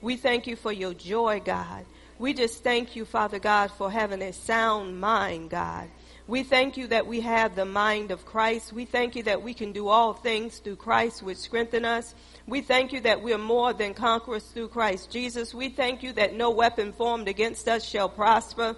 [0.00, 1.84] We thank you for your joy, God.
[2.18, 5.88] We just thank you, Father God, for having a sound mind, God.
[6.28, 8.72] We thank you that we have the mind of Christ.
[8.72, 12.14] We thank you that we can do all things through Christ, which strengthen us.
[12.48, 15.54] We thank you that we're more than conquerors through Christ Jesus.
[15.54, 18.74] We thank you that no weapon formed against us shall prosper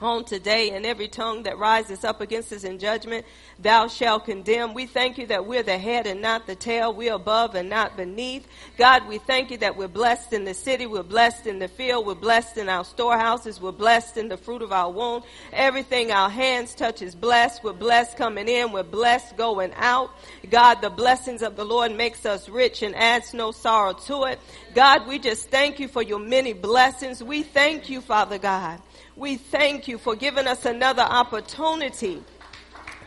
[0.00, 3.24] on today and every tongue that rises up against us in judgment
[3.58, 4.74] thou shalt condemn.
[4.74, 6.92] We thank you that we're the head and not the tail.
[6.92, 8.46] We're above and not beneath.
[8.76, 10.86] God we thank you that we're blessed in the city.
[10.86, 12.06] We're blessed in the field.
[12.06, 13.60] We're blessed in our storehouses.
[13.60, 15.22] We're blessed in the fruit of our womb.
[15.52, 17.64] Everything our hands touch is blessed.
[17.64, 18.72] We're blessed coming in.
[18.72, 20.10] We're blessed going out.
[20.50, 24.38] God the blessings of the lord makes us rich and adds no sorrow to it.
[24.74, 27.22] God we just thank you for your many blessings.
[27.22, 28.80] We thank you father god
[29.16, 32.22] we thank you for giving us another opportunity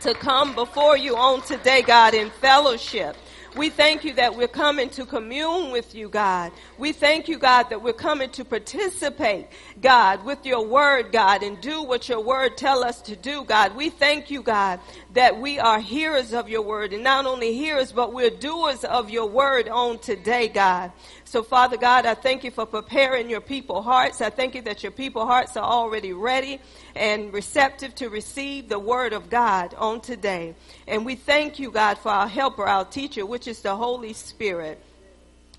[0.00, 3.16] to come before you on today, God, in fellowship.
[3.56, 6.52] We thank you that we're coming to commune with you, God.
[6.78, 9.48] We thank you, God, that we're coming to participate,
[9.80, 13.74] God, with your word, God, and do what your word tell us to do, God.
[13.74, 14.78] We thank you, God,
[15.14, 19.10] that we are hearers of your word and not only hearers, but we're doers of
[19.10, 20.92] your word on today, God.
[21.30, 24.20] So, Father God, I thank you for preparing your people hearts.
[24.20, 26.58] I thank you that your people hearts are already ready
[26.96, 30.56] and receptive to receive the word of God on today.
[30.88, 34.82] And we thank you, God, for our helper, our teacher, which is the Holy Spirit.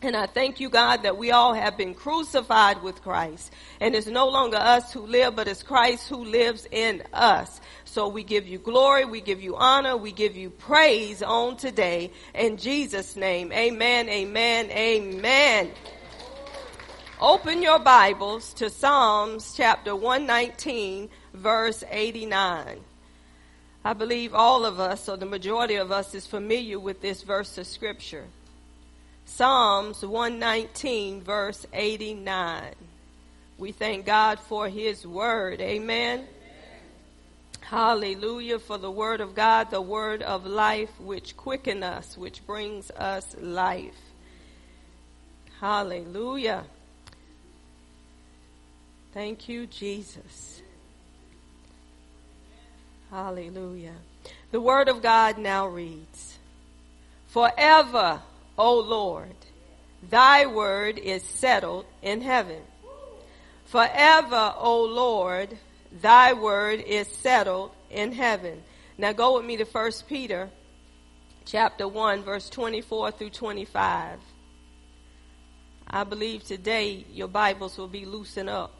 [0.01, 3.53] And I thank you, God, that we all have been crucified with Christ.
[3.79, 7.60] And it's no longer us who live, but it's Christ who lives in us.
[7.91, 12.11] So we give you glory, we give you honor, we give you praise on today.
[12.33, 15.71] In Jesus' name, amen, amen, amen.
[17.19, 22.79] Open your Bibles to Psalms chapter 119, verse 89.
[23.83, 27.57] I believe all of us, or the majority of us, is familiar with this verse
[27.57, 28.23] of scripture.
[29.25, 32.73] Psalms 119, verse 89.
[33.57, 35.59] We thank God for his word.
[35.59, 36.25] Amen.
[37.71, 42.91] Hallelujah for the word of God, the word of life, which quicken us, which brings
[42.91, 43.95] us life.
[45.61, 46.65] Hallelujah.
[49.13, 50.61] Thank you, Jesus.
[53.09, 53.95] Hallelujah.
[54.51, 56.37] The word of God now reads,
[57.27, 58.21] Forever
[58.57, 59.37] O Lord,
[60.09, 62.63] thy word is settled in heaven.
[63.63, 65.57] Forever, O Lord,
[65.91, 68.63] thy word is settled in heaven.
[68.97, 70.49] Now go with me to 1 Peter
[71.45, 74.19] chapter 1 verse 24 through 25.
[75.87, 78.73] I believe today your Bibles will be loosened up.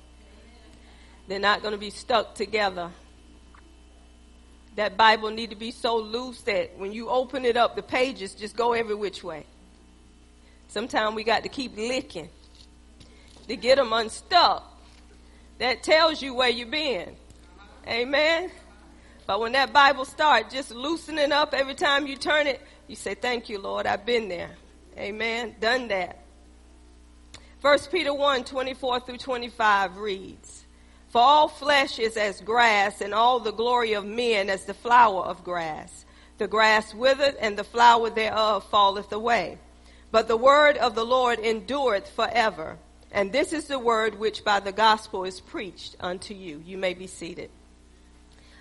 [1.28, 2.92] They're not going to be stuck together.
[4.76, 8.34] That Bible need to be so loose that when you open it up, the pages
[8.34, 9.46] just go every which way.
[10.70, 12.30] Sometimes we got to keep licking
[13.50, 14.71] to get them unstuck.
[15.62, 17.16] That tells you where you've been.
[17.88, 18.50] Amen.
[19.28, 23.14] But when that Bible starts just loosening up every time you turn it, you say,
[23.14, 24.56] Thank you, Lord, I've been there.
[24.98, 25.56] Amen.
[25.60, 26.24] Done that.
[27.60, 30.66] First Peter 1, 24 through 25 reads,
[31.10, 35.22] For all flesh is as grass, and all the glory of men as the flower
[35.22, 36.06] of grass.
[36.40, 39.60] The grass withereth, and the flower thereof falleth away.
[40.10, 42.80] But the word of the Lord endureth forever.
[43.12, 46.62] And this is the word which by the gospel is preached unto you.
[46.66, 47.50] You may be seated.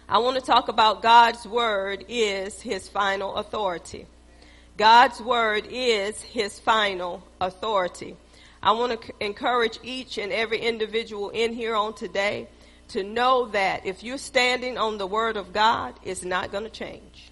[0.08, 4.06] I want to talk about God's word is his final authority.
[4.76, 8.16] God's word is his final authority.
[8.62, 12.48] I want to encourage each and every individual in here on today
[12.88, 16.70] to know that if you're standing on the word of God, it's not going to
[16.70, 17.30] change.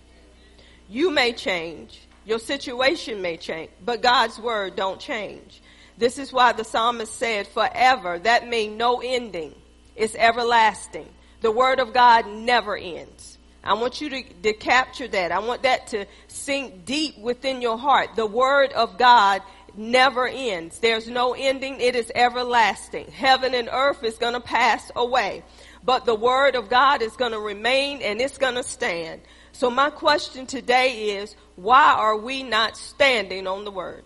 [0.88, 5.60] You may change, your situation may change, but God's word don't change.
[5.98, 8.19] This is why the psalmist said forever.
[8.20, 9.54] That means no ending.
[9.97, 11.09] It's everlasting.
[11.41, 13.36] The word of God never ends.
[13.64, 15.32] I want you to, to capture that.
[15.32, 18.10] I want that to sink deep within your heart.
[18.14, 19.42] The word of God
[19.76, 20.78] never ends.
[20.78, 21.81] There's no ending.
[21.81, 23.09] It is everlasting.
[23.10, 25.42] Heaven and earth is going to pass away,
[25.84, 29.21] but the word of God is going to remain and it's going to stand.
[29.53, 34.04] So my question today is, why are we not standing on the word?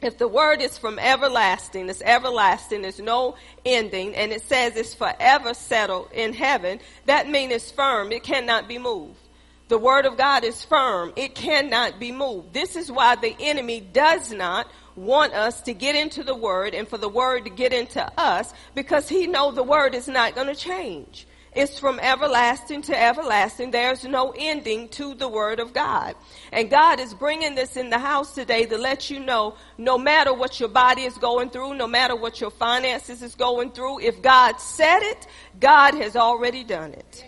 [0.00, 3.34] If the word is from everlasting, it's everlasting, there's no
[3.64, 8.12] ending, and it says it's forever settled in heaven, that means it's firm.
[8.12, 9.18] It cannot be moved.
[9.66, 11.12] The word of God is firm.
[11.16, 12.54] It cannot be moved.
[12.54, 16.88] This is why the enemy does not want us to get into the word and
[16.88, 20.48] for the word to get into us because he know the word is not going
[20.48, 21.26] to change.
[21.54, 23.70] Is from everlasting to everlasting.
[23.70, 26.14] There's no ending to the word of God.
[26.52, 30.32] And God is bringing this in the house today to let you know no matter
[30.32, 34.22] what your body is going through, no matter what your finances is going through, if
[34.22, 35.26] God said it,
[35.60, 37.24] God has already done it.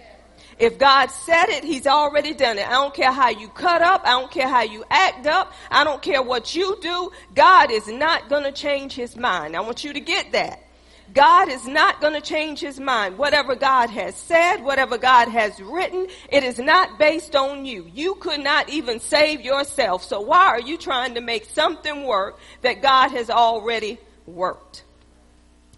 [0.60, 2.68] If God said it, He's already done it.
[2.68, 4.02] I don't care how you cut up.
[4.04, 5.54] I don't care how you act up.
[5.70, 7.10] I don't care what you do.
[7.34, 9.56] God is not going to change His mind.
[9.56, 10.62] I want you to get that.
[11.12, 13.18] God is not going to change his mind.
[13.18, 17.90] Whatever God has said, whatever God has written, it is not based on you.
[17.92, 20.04] You could not even save yourself.
[20.04, 24.84] So why are you trying to make something work that God has already worked?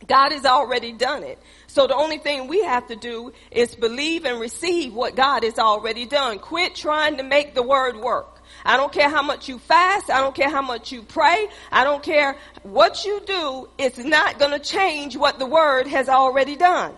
[0.07, 1.39] God has already done it.
[1.67, 5.59] So the only thing we have to do is believe and receive what God has
[5.59, 6.39] already done.
[6.39, 8.32] Quit trying to make the word work.
[8.65, 10.11] I don't care how much you fast.
[10.11, 11.49] I don't care how much you pray.
[11.71, 13.69] I don't care what you do.
[13.79, 16.95] It's not going to change what the word has already done.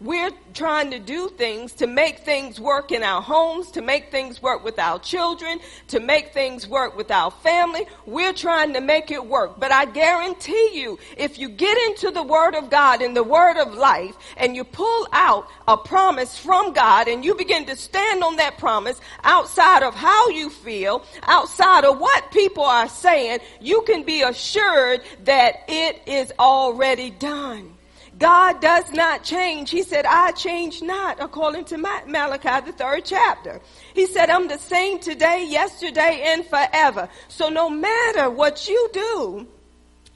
[0.00, 4.40] We're trying to do things to make things work in our homes, to make things
[4.40, 7.86] work with our children, to make things work with our family.
[8.06, 9.60] We're trying to make it work.
[9.60, 13.58] But I guarantee you, if you get into the Word of God and the Word
[13.60, 18.24] of life and you pull out a promise from God and you begin to stand
[18.24, 23.82] on that promise outside of how you feel, outside of what people are saying, you
[23.82, 27.74] can be assured that it is already done.
[28.20, 29.70] God does not change.
[29.70, 33.60] He said, I change not, according to Malachi, the third chapter.
[33.94, 37.08] He said, I'm the same today, yesterday, and forever.
[37.28, 39.48] So no matter what you do,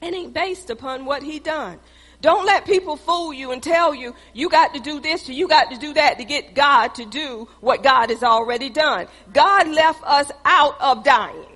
[0.03, 1.79] it ain't based upon what he done.
[2.21, 5.47] Don't let people fool you and tell you you got to do this or you
[5.47, 9.07] got to do that to get God to do what God has already done.
[9.33, 11.55] God left us out of dying.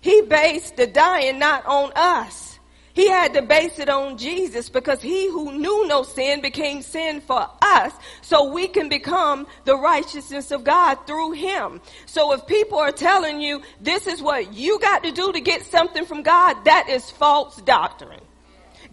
[0.00, 2.53] He based the dying not on us.
[2.94, 7.20] He had to base it on Jesus because he who knew no sin became sin
[7.20, 7.92] for us
[8.22, 11.80] so we can become the righteousness of God through him.
[12.06, 15.62] So if people are telling you this is what you got to do to get
[15.62, 18.20] something from God, that is false doctrine.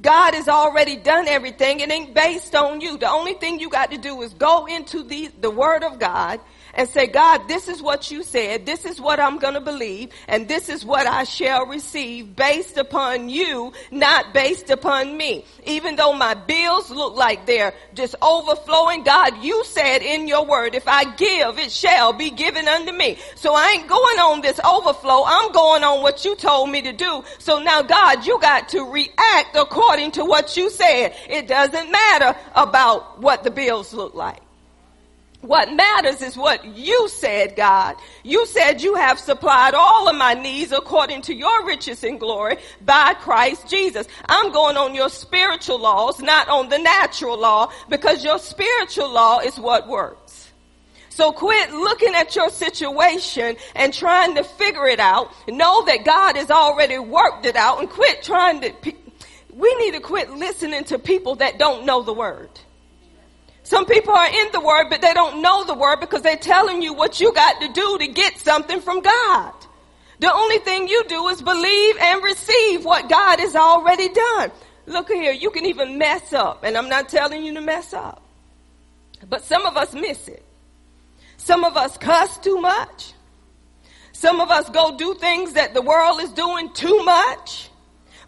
[0.01, 1.79] God has already done everything.
[1.79, 2.97] It ain't based on you.
[2.97, 6.39] The only thing you got to do is go into the, the word of God
[6.73, 8.65] and say, God, this is what you said.
[8.65, 10.11] This is what I'm going to believe.
[10.27, 15.45] And this is what I shall receive based upon you, not based upon me.
[15.65, 20.75] Even though my bills look like they're just overflowing, God, you said in your word,
[20.75, 23.17] if I give, it shall be given unto me.
[23.35, 25.23] So I ain't going on this overflow.
[25.25, 27.23] I'm going on what you told me to do.
[27.39, 31.13] So now God, you got to react according to what you said.
[31.29, 34.41] It doesn't matter about what the bills look like.
[35.41, 37.95] What matters is what you said, God.
[38.23, 42.57] You said you have supplied all of my needs according to your riches and glory
[42.85, 44.07] by Christ Jesus.
[44.29, 49.39] I'm going on your spiritual laws, not on the natural law, because your spiritual law
[49.39, 50.51] is what works.
[51.09, 55.33] So quit looking at your situation and trying to figure it out.
[55.47, 58.73] Know that God has already worked it out and quit trying to,
[59.53, 62.49] we need to quit listening to people that don't know the word.
[63.71, 66.81] Some people are in the word, but they don't know the word because they're telling
[66.81, 69.53] you what you got to do to get something from God.
[70.19, 74.51] The only thing you do is believe and receive what God has already done.
[74.87, 78.21] Look here, you can even mess up, and I'm not telling you to mess up.
[79.29, 80.43] But some of us miss it.
[81.37, 83.13] Some of us cuss too much.
[84.11, 87.69] Some of us go do things that the world is doing too much.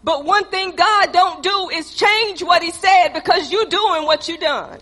[0.02, 4.26] But one thing God don't do is change what he said because you're doing what
[4.26, 4.80] you done.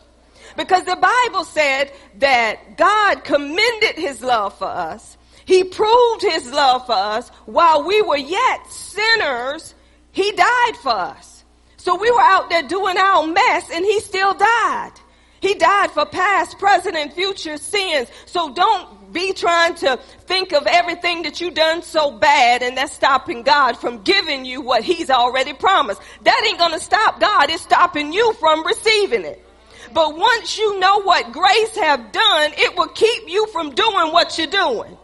[0.56, 5.16] Because the Bible said that God commended his love for us.
[5.44, 9.75] He proved his love for us while we were yet sinners.
[10.12, 11.44] He died for us.
[11.76, 14.92] So we were out there doing our mess and he still died.
[15.40, 18.09] He died for past, present, and future sins.
[18.26, 22.92] So don't be trying to think of everything that you've done so bad and that's
[22.92, 26.00] stopping God from giving you what he's already promised.
[26.23, 27.50] That ain't gonna stop God.
[27.50, 29.44] It's stopping you from receiving it.
[29.92, 34.38] But once you know what grace have done, it will keep you from doing what
[34.38, 34.96] you're doing.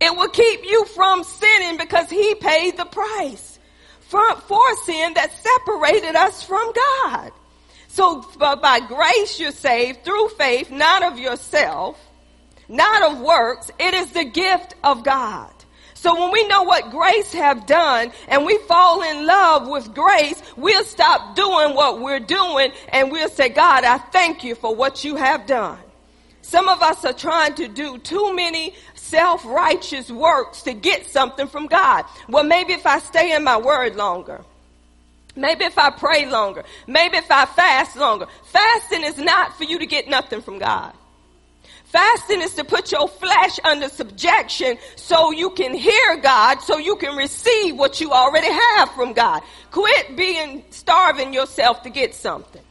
[0.00, 3.58] It will keep you from sinning because he paid the price
[4.00, 7.32] for, for sin that separated us from God.
[7.88, 11.98] So by grace you're saved through faith, not of yourself,
[12.68, 13.70] not of works.
[13.78, 15.52] It is the gift of God.
[16.00, 20.42] So when we know what grace have done and we fall in love with grace,
[20.56, 25.04] we'll stop doing what we're doing and we'll say, God, I thank you for what
[25.04, 25.76] you have done.
[26.40, 31.66] Some of us are trying to do too many self-righteous works to get something from
[31.66, 32.06] God.
[32.30, 34.40] Well, maybe if I stay in my word longer,
[35.36, 36.64] Maybe if I pray longer.
[36.88, 38.26] Maybe if I fast longer.
[38.46, 40.92] Fasting is not for you to get nothing from God.
[41.90, 46.94] Fasting is to put your flesh under subjection so you can hear God, so you
[46.94, 49.42] can receive what you already have from God.
[49.72, 52.62] Quit being starving yourself to get something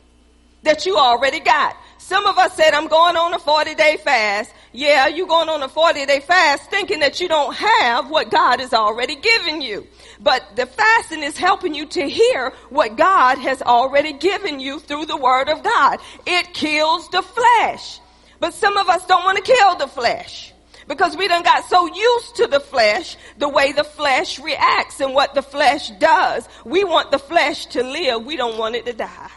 [0.63, 1.75] that you already got.
[1.97, 4.53] Some of us said, I'm going on a 40 day fast.
[4.71, 8.61] Yeah, you going on a 40 day fast thinking that you don't have what God
[8.61, 9.85] has already given you.
[10.21, 15.07] But the fasting is helping you to hear what God has already given you through
[15.07, 15.99] the word of God.
[16.25, 17.99] It kills the flesh.
[18.39, 20.53] But some of us don't want to kill the flesh
[20.87, 25.13] because we done got so used to the flesh, the way the flesh reacts and
[25.13, 26.47] what the flesh does.
[26.65, 28.25] We want the flesh to live.
[28.25, 29.31] We don't want it to die.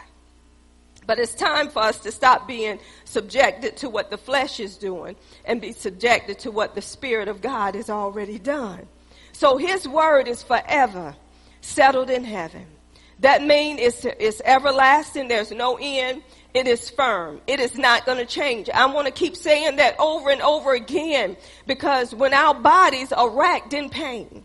[1.05, 5.15] But it's time for us to stop being subjected to what the flesh is doing
[5.45, 8.87] and be subjected to what the Spirit of God has already done.
[9.33, 11.15] So His word is forever
[11.61, 12.65] settled in heaven.
[13.19, 15.27] That means it's, it's everlasting.
[15.27, 16.23] There's no end.
[16.53, 17.41] It is firm.
[17.47, 18.69] It is not going to change.
[18.69, 23.29] I want to keep saying that over and over again because when our bodies are
[23.29, 24.43] racked in pain,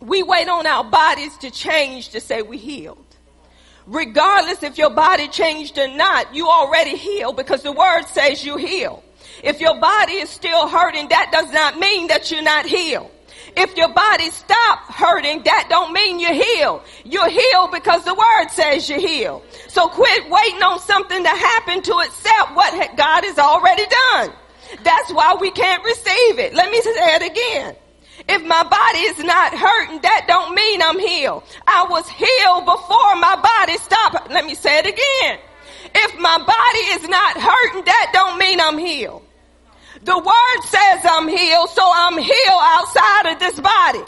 [0.00, 2.98] we wait on our bodies to change to say we healed.
[3.86, 8.56] Regardless if your body changed or not, you already healed because the word says you
[8.56, 9.02] heal.
[9.42, 13.10] If your body is still hurting, that does not mean that you're not healed.
[13.56, 16.82] If your body stop hurting, that don't mean you're healed.
[17.04, 19.42] You're healed because the word says you're healed.
[19.68, 24.32] So quit waiting on something to happen to accept what God has already done.
[24.82, 26.54] That's why we can't receive it.
[26.54, 27.76] Let me say it again.
[28.28, 31.42] If my body is not hurting, that don't mean I'm healed.
[31.66, 34.30] I was healed before my body stopped.
[34.30, 35.38] Let me say it again.
[35.94, 39.21] If my body is not hurting, that don't mean I'm healed.
[40.04, 44.02] The word says I'm healed, so I'm healed outside of this body.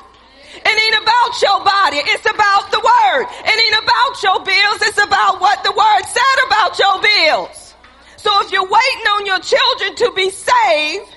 [0.56, 1.98] It ain't about your body.
[2.02, 3.26] It's about the word.
[3.46, 4.82] It ain't about your bills.
[4.82, 7.74] It's about what the word said about your bills.
[8.16, 11.16] So if you're waiting on your children to be saved,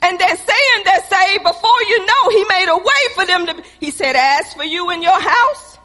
[0.00, 3.62] and they're saying they're saved before you know he made a way for them to,
[3.80, 5.78] he said, ask for you in your house.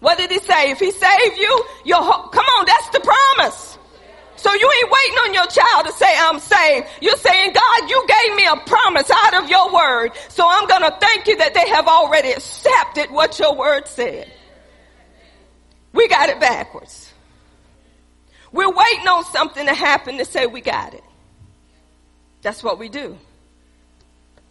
[0.00, 0.70] What did he say?
[0.70, 3.71] If he saved you, your, come on, that's the promise.
[4.42, 6.88] So you ain't waiting on your child to say, I'm saved.
[7.00, 10.10] You're saying, God, you gave me a promise out of your word.
[10.30, 14.32] So I'm going to thank you that they have already accepted what your word said.
[15.92, 17.12] We got it backwards.
[18.50, 21.04] We're waiting on something to happen to say we got it.
[22.42, 23.16] That's what we do.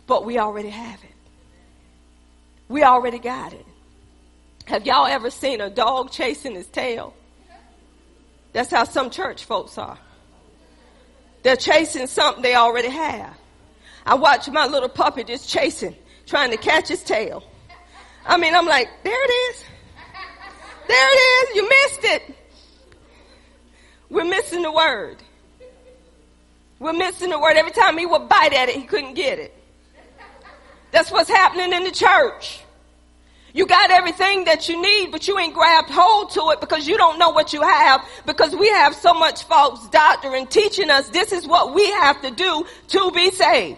[0.07, 1.09] But we already have it.
[2.69, 3.65] We already got it.
[4.67, 7.13] Have y'all ever seen a dog chasing his tail?
[8.53, 9.97] That's how some church folks are.
[11.43, 13.35] They're chasing something they already have.
[14.05, 17.43] I watch my little puppy just chasing, trying to catch his tail.
[18.25, 19.63] I mean, I'm like, there it is.
[20.87, 21.55] There it is.
[21.55, 22.35] You missed it.
[24.09, 25.17] We're missing the word.
[26.79, 27.57] We're missing the word.
[27.57, 29.55] Every time he would bite at it, he couldn't get it.
[30.91, 32.60] That's what's happening in the church.
[33.53, 36.97] You got everything that you need, but you ain't grabbed hold to it because you
[36.97, 41.31] don't know what you have because we have so much false doctrine teaching us this
[41.31, 43.77] is what we have to do to be saved.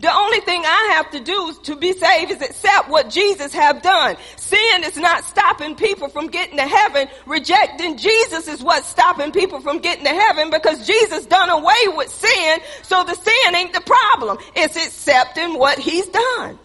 [0.00, 3.82] The only thing I have to do to be saved is accept what Jesus have
[3.82, 4.16] done.
[4.36, 7.08] Sin is not stopping people from getting to heaven.
[7.26, 12.08] Rejecting Jesus is what's stopping people from getting to heaven because Jesus done away with
[12.08, 12.60] sin.
[12.82, 14.38] So the sin ain't the problem.
[14.56, 16.58] It's accepting what he's done.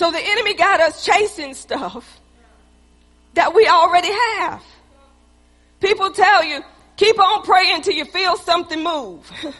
[0.00, 2.20] So the enemy got us chasing stuff
[3.34, 4.64] that we already have.
[5.78, 6.62] People tell you,
[6.96, 9.30] keep on praying till you feel something move.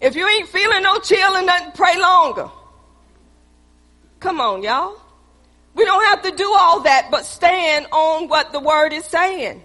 [0.00, 2.50] if you ain't feeling no chill and nothing, pray longer.
[4.18, 5.00] Come on, y'all.
[5.76, 9.62] We don't have to do all that, but stand on what the word is saying.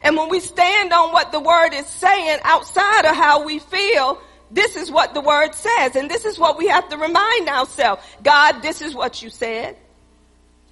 [0.00, 4.22] And when we stand on what the word is saying outside of how we feel,
[4.50, 5.96] this is what the word says.
[5.96, 8.02] And this is what we have to remind ourselves.
[8.22, 9.76] God, this is what you said.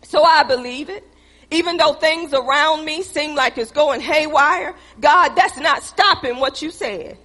[0.02, 1.04] So I believe it.
[1.50, 6.60] Even though things around me seem like it's going haywire, God, that's not stopping what
[6.60, 7.18] you said.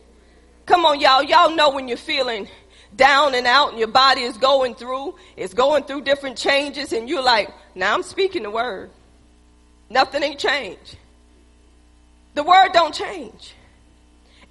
[0.66, 1.24] Come on, y'all.
[1.24, 2.48] Y'all know when you're feeling
[2.96, 7.10] down and out and your body is going through, it's going through different changes and
[7.10, 8.92] you're like, now I'm speaking the word.
[9.90, 10.98] Nothing ain't changed.
[12.34, 13.56] The word don't change.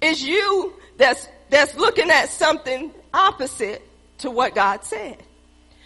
[0.01, 3.87] It's you that's that's looking at something opposite
[4.19, 5.21] to what God said.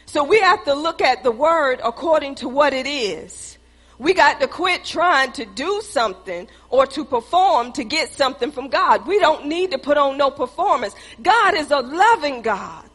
[0.06, 3.58] So we have to look at the word according to what it is.
[3.98, 8.68] We got to quit trying to do something or to perform to get something from
[8.68, 9.08] God.
[9.08, 10.94] We don't need to put on no performance.
[11.22, 12.90] God is a loving God.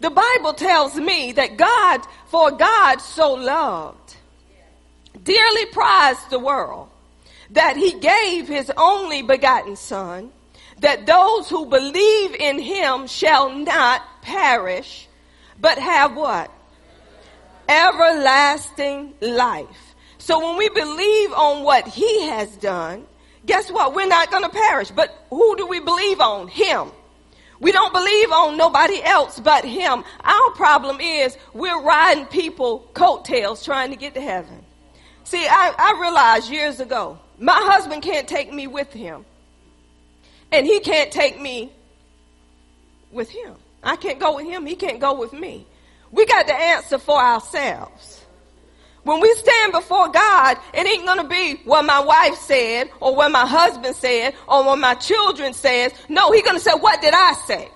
[0.00, 4.16] The Bible tells me that God, for God so loved,
[5.22, 6.88] dearly prized the world,
[7.50, 10.32] that he gave his only begotten son,
[10.80, 15.08] that those who believe in him shall not perish,
[15.60, 16.50] but have what?
[17.68, 19.94] Everlasting life.
[20.18, 23.06] So when we believe on what he has done,
[23.46, 23.94] guess what?
[23.94, 24.90] We're not going to perish.
[24.90, 26.48] But who do we believe on?
[26.48, 26.90] Him.
[27.60, 30.02] We don't believe on nobody else but him.
[30.24, 34.64] Our problem is we're riding people coattails trying to get to heaven.
[35.24, 39.26] See, I, I realized years ago, my husband can't take me with him.
[40.52, 41.72] And he can't take me
[43.12, 43.54] with him.
[43.82, 44.66] I can't go with him.
[44.66, 45.66] He can't go with me.
[46.10, 48.20] We got to answer for ourselves.
[49.02, 53.32] When we stand before God, it ain't gonna be what my wife said, or what
[53.32, 55.92] my husband said, or what my children says.
[56.08, 57.68] No, he's gonna say, what did I say?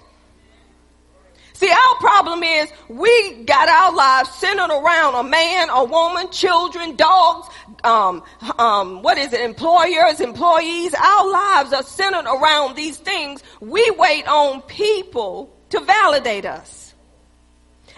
[1.54, 6.96] See, our problem is we got our lives centered around a man, a woman, children,
[6.96, 7.48] dogs,
[7.84, 8.24] um,
[8.58, 10.94] um, what is it, employers, employees.
[10.94, 13.42] Our lives are centered around these things.
[13.60, 16.92] We wait on people to validate us.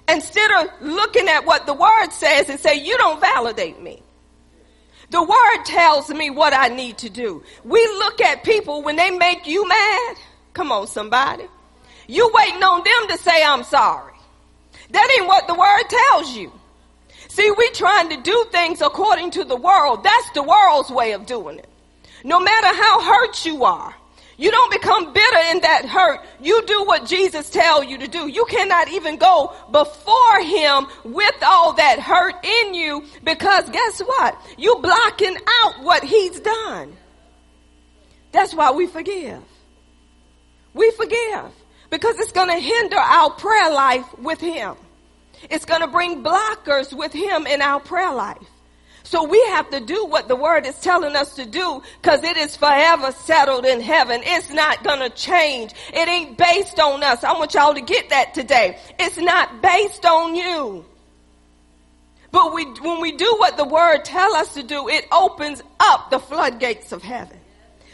[0.06, 4.02] Instead of looking at what the word says and say, you don't validate me.
[5.10, 7.42] The word tells me what I need to do.
[7.64, 10.16] We look at people when they make you mad.
[10.52, 11.46] Come on, somebody.
[12.06, 14.14] You waiting on them to say, I'm sorry.
[14.90, 16.52] That ain't what the word tells you.
[17.28, 20.04] See, we trying to do things according to the world.
[20.04, 21.68] That's the world's way of doing it.
[22.24, 23.94] No matter how hurt you are,
[24.38, 26.20] you don't become bitter in that hurt.
[26.40, 28.28] You do what Jesus tells you to do.
[28.28, 34.38] You cannot even go before him with all that hurt in you because guess what?
[34.58, 36.96] You blocking out what he's done.
[38.32, 39.42] That's why we forgive.
[40.74, 41.50] We forgive
[41.90, 44.74] because it's going to hinder our prayer life with him.
[45.50, 48.38] It's going to bring blockers with him in our prayer life.
[49.06, 52.36] So we have to do what the word is telling us to do because it
[52.36, 54.20] is forever settled in heaven.
[54.24, 55.72] It's not going to change.
[55.94, 57.22] It ain't based on us.
[57.22, 58.78] I want y'all to get that today.
[58.98, 60.84] It's not based on you.
[62.32, 66.10] But we, when we do what the word tell us to do, it opens up
[66.10, 67.38] the floodgates of heaven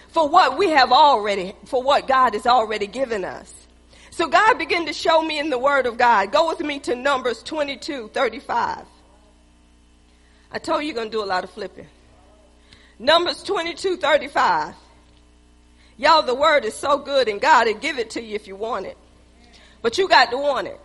[0.08, 3.61] for what we have already, for what God has already given us.
[4.12, 6.32] So God began to show me in the word of God.
[6.32, 8.84] Go with me to Numbers 22, 35.
[10.52, 11.86] I told you you're going to do a lot of flipping.
[12.98, 14.74] Numbers 22, 35.
[15.96, 18.54] Y'all, the word is so good and God will give it to you if you
[18.54, 18.98] want it.
[19.80, 20.78] But you got to want it.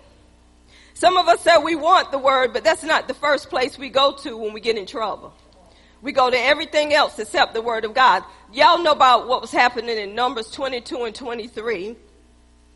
[0.94, 3.90] Some of us say we want the word, but that's not the first place we
[3.90, 5.34] go to when we get in trouble.
[6.02, 8.24] We go to everything else except the word of God.
[8.54, 11.98] Y'all know about what was happening in Numbers 22 and 23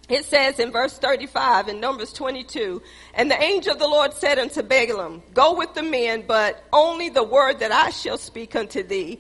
[0.10, 2.82] it says in verse 35 in Numbers 22,
[3.14, 7.10] and the angel of the Lord said unto Balaam, Go with the men, but only
[7.10, 9.20] the word that I shall speak unto thee,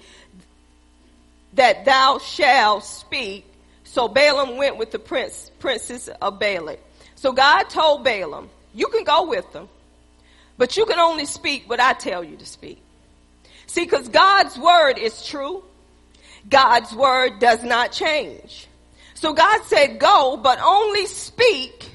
[1.54, 3.46] that thou shalt speak.
[3.84, 6.80] So Balaam went with the prince, princes of Balak.
[7.16, 9.70] So God told Balaam, You can go with them,
[10.58, 12.82] but you can only speak what I tell you to speak.
[13.68, 15.64] See, because God's word is true.
[16.50, 18.68] God's word does not change.
[19.22, 21.92] So God said, go, but only speak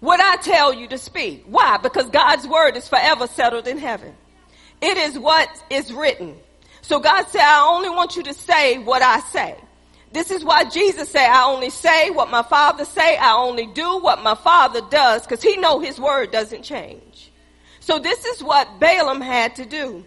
[0.00, 1.44] what I tell you to speak.
[1.46, 1.76] Why?
[1.76, 4.16] Because God's word is forever settled in heaven.
[4.80, 6.36] It is what is written.
[6.82, 9.54] So God said, I only want you to say what I say.
[10.10, 13.16] This is why Jesus said, I only say what my father say.
[13.16, 17.30] I only do what my father does because he know his word doesn't change.
[17.78, 20.04] So this is what Balaam had to do.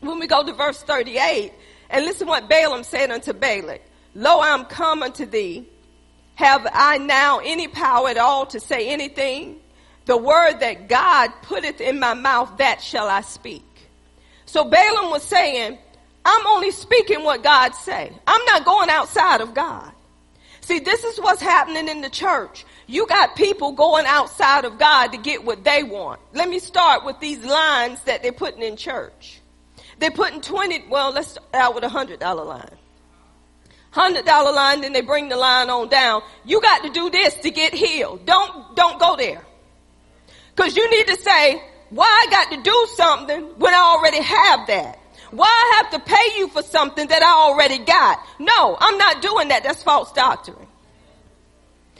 [0.00, 1.52] When we go to verse 38
[1.90, 3.82] and listen what Balaam said unto Balak.
[4.16, 5.68] Lo, I am come unto thee.
[6.36, 9.60] Have I now any power at all to say anything?
[10.06, 13.62] The word that God putteth in my mouth, that shall I speak.
[14.46, 15.76] So Balaam was saying,
[16.24, 18.10] I'm only speaking what God say.
[18.26, 19.92] I'm not going outside of God.
[20.62, 22.64] See, this is what's happening in the church.
[22.86, 26.20] You got people going outside of God to get what they want.
[26.32, 29.42] Let me start with these lines that they're putting in church.
[29.98, 32.78] They're putting 20, well, let's start out with a hundred dollar line
[33.96, 36.22] hundred dollar line, then they bring the line on down.
[36.44, 38.24] You got to do this to get healed.
[38.26, 39.42] Don't, don't go there.
[40.54, 44.66] Cause you need to say, why I got to do something when I already have
[44.68, 44.98] that?
[45.30, 48.24] Why I have to pay you for something that I already got?
[48.38, 49.64] No, I'm not doing that.
[49.64, 50.66] That's false doctrine.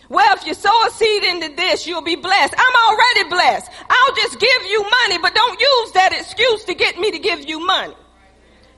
[0.08, 2.54] Well, if you sow a seed into this, you'll be blessed.
[2.56, 3.70] I'm already blessed.
[3.88, 7.48] I'll just give you money, but don't use that excuse to get me to give
[7.48, 7.94] you money.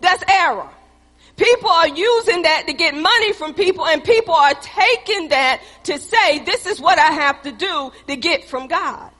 [0.00, 0.70] That's error.
[1.38, 5.98] People are using that to get money from people and people are taking that to
[5.98, 9.12] say, this is what I have to do to get from God.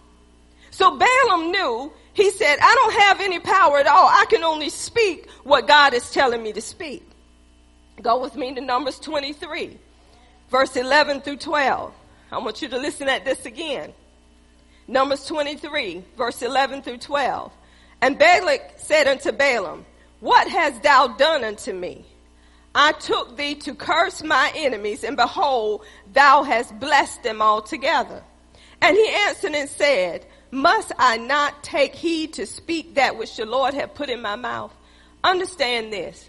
[0.72, 4.09] So Balaam knew, he said, I don't have any power at all.
[4.09, 7.09] I can only speak what God is telling me to speak.
[8.02, 9.78] Go with me to Numbers 23,
[10.50, 11.94] verse 11 through 12.
[12.33, 13.92] I want you to listen at this again.
[14.88, 17.52] Numbers 23, verse 11 through 12.
[18.00, 19.85] And Balak said unto Balaam,
[20.20, 22.04] What hast thou done unto me?
[22.74, 28.22] I took thee to curse my enemies, and behold, thou hast blessed them altogether.
[28.81, 33.46] And he answered and said, Must I not take heed to speak that which the
[33.46, 34.72] Lord hath put in my mouth?
[35.24, 36.28] Understand this.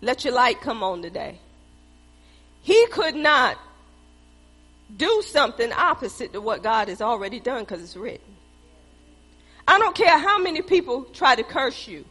[0.00, 1.38] Let your light come on today.
[2.62, 3.58] He could not
[4.96, 8.34] do something opposite to what God has already done because it's written.
[9.66, 12.04] I don't care how many people try to curse you.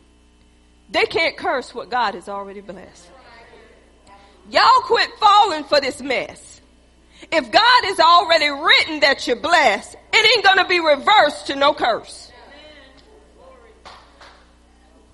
[0.90, 3.10] They can't curse what God has already blessed.
[4.50, 6.62] Y'all quit falling for this mess.
[7.32, 11.74] If God has already written that you're blessed, it ain't gonna be reversed to no
[11.74, 12.32] curse.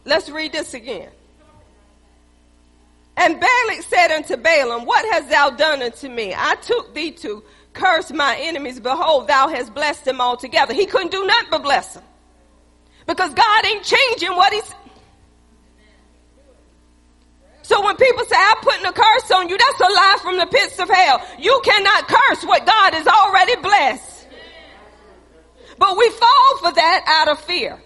[0.06, 1.12] Let's read this again.
[3.16, 6.34] And Balak said unto Balaam, What hast thou done unto me?
[6.36, 8.80] I took thee to curse my enemies.
[8.80, 10.74] Behold, thou hast blessed them altogether.
[10.74, 12.04] He couldn't do nothing but bless them.
[13.06, 14.74] Because God ain't changing what he's.
[17.70, 20.48] So when people say, I'm putting a curse on you, that's a lie from the
[20.48, 21.22] pits of hell.
[21.38, 24.28] You cannot curse what God has already blessed.
[25.78, 27.80] But we fall for that out of fear.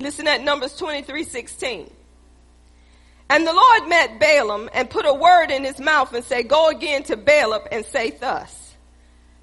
[0.00, 1.92] Listen at Numbers 23 16.
[3.30, 6.68] And the Lord met Balaam and put a word in his mouth and said, Go
[6.68, 8.74] again to Balak and say thus.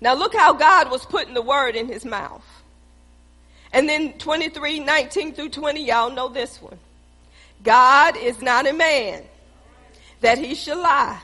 [0.01, 2.43] Now look how God was putting the word in his mouth.
[3.73, 6.77] And then 23, 19 through 20, y'all know this one.
[7.63, 9.23] God is not a man
[10.21, 11.19] that he should lie,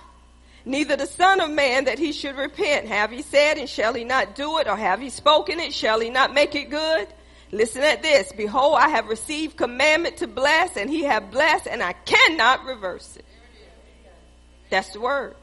[0.66, 2.88] neither the son of man that he should repent.
[2.88, 4.68] Have he said and shall he not do it?
[4.68, 5.74] Or have he spoken it?
[5.74, 7.08] Shall he not make it good?
[7.52, 8.32] Listen at this.
[8.32, 13.16] Behold, I have received commandment to bless and he have blessed and I cannot reverse
[13.18, 13.26] it.
[14.70, 15.36] That's the word.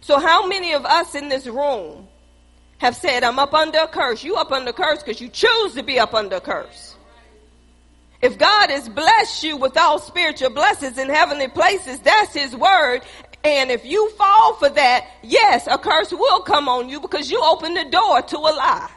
[0.00, 2.08] So how many of us in this room
[2.78, 4.22] have said, I'm up under a curse?
[4.22, 6.94] You up under a curse because you choose to be up under a curse.
[8.22, 13.02] If God has blessed you with all spiritual blessings in heavenly places, that's his word.
[13.44, 17.40] And if you fall for that, yes, a curse will come on you because you
[17.42, 18.90] open the door to a lie.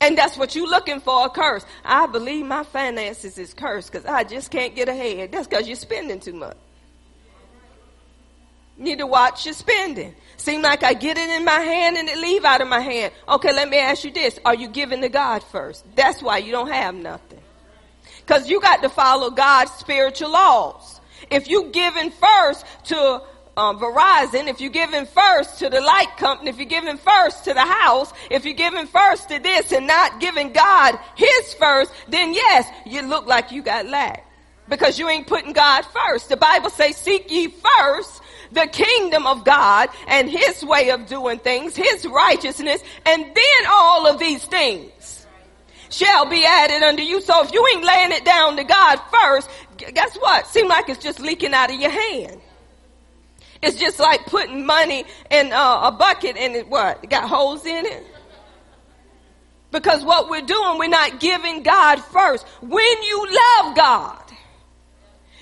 [0.00, 1.64] And that's what you're looking for, a curse.
[1.84, 5.32] I believe my finances is cursed because I just can't get ahead.
[5.32, 6.56] That's because you're spending too much.
[8.76, 10.14] Need to watch your spending.
[10.36, 13.12] Seem like I get it in my hand and it leave out of my hand.
[13.28, 14.38] Okay, let me ask you this.
[14.44, 15.84] Are you giving to God first?
[15.94, 17.40] That's why you don't have nothing.
[18.26, 21.00] Cause you got to follow God's spiritual laws.
[21.30, 23.22] If you giving first to
[23.56, 27.54] um, Verizon, if you're giving first to the light company, if you're giving first to
[27.54, 32.34] the house, if you're giving first to this and not giving God His first, then
[32.34, 34.26] yes, you look like you got lack.
[34.68, 36.30] Because you ain't putting God first.
[36.30, 38.22] The Bible says, seek ye first
[38.54, 44.06] the kingdom of God and His way of doing things, His righteousness, and then all
[44.06, 45.26] of these things
[45.90, 47.20] shall be added unto you.
[47.20, 50.46] So if you ain't laying it down to God first, guess what?
[50.46, 52.40] Seem like it's just leaking out of your hand.
[53.62, 57.02] It's just like putting money in uh, a bucket and it what?
[57.02, 58.06] It got holes in it?
[59.70, 62.46] Because what we're doing, we're not giving God first.
[62.60, 64.23] When you love God,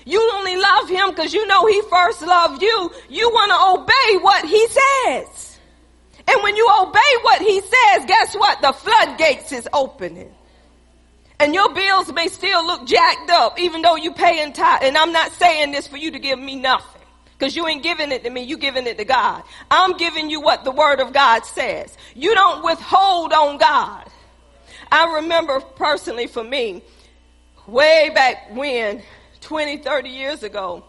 [0.05, 2.91] you only love Him because you know He first loved you.
[3.09, 5.59] You want to obey what He says.
[6.27, 8.61] And when you obey what He says, guess what?
[8.61, 10.33] The floodgates is opening.
[11.39, 14.83] And your bills may still look jacked up, even though you pay in tithe.
[14.83, 17.01] And I'm not saying this for you to give me nothing.
[17.37, 19.43] Because you ain't giving it to me, you giving it to God.
[19.69, 21.97] I'm giving you what the word of God says.
[22.15, 24.05] You don't withhold on God.
[24.91, 26.83] I remember personally for me,
[27.67, 29.01] way back when,
[29.43, 30.83] 20, 30 years ago,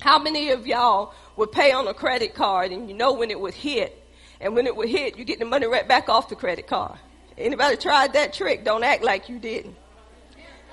[0.00, 3.38] how many of y'all would pay on a credit card and you know when it
[3.38, 3.98] would hit,
[4.40, 6.98] and when it would hit, you get the money right back off the credit card.
[7.38, 8.64] Anybody tried that trick?
[8.64, 9.76] Don't act like you didn't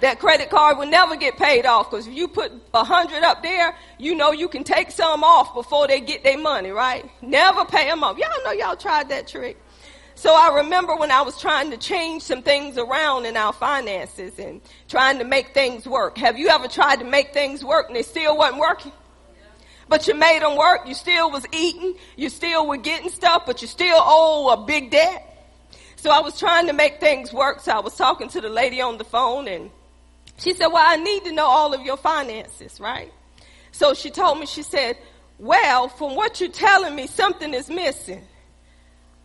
[0.02, 3.43] that credit card will never get paid off because if you put a hundred up
[3.43, 7.10] there, you know you can take some off before they get their money, right?
[7.22, 8.17] Never pay them off.
[8.17, 9.58] Y'all know y'all tried that trick.
[10.20, 14.38] So I remember when I was trying to change some things around in our finances
[14.38, 16.18] and trying to make things work.
[16.18, 18.92] Have you ever tried to make things work and they still wasn't working?
[19.88, 20.82] But you made them work.
[20.86, 21.96] You still was eating.
[22.18, 25.56] You still were getting stuff, but you still owe a big debt.
[25.96, 27.62] So I was trying to make things work.
[27.62, 29.72] So I was talking to the lady on the phone and
[30.38, 33.14] she said, well, I need to know all of your finances, right?
[33.72, 34.98] So she told me, she said,
[35.38, 38.28] well, from what you're telling me, something is missing.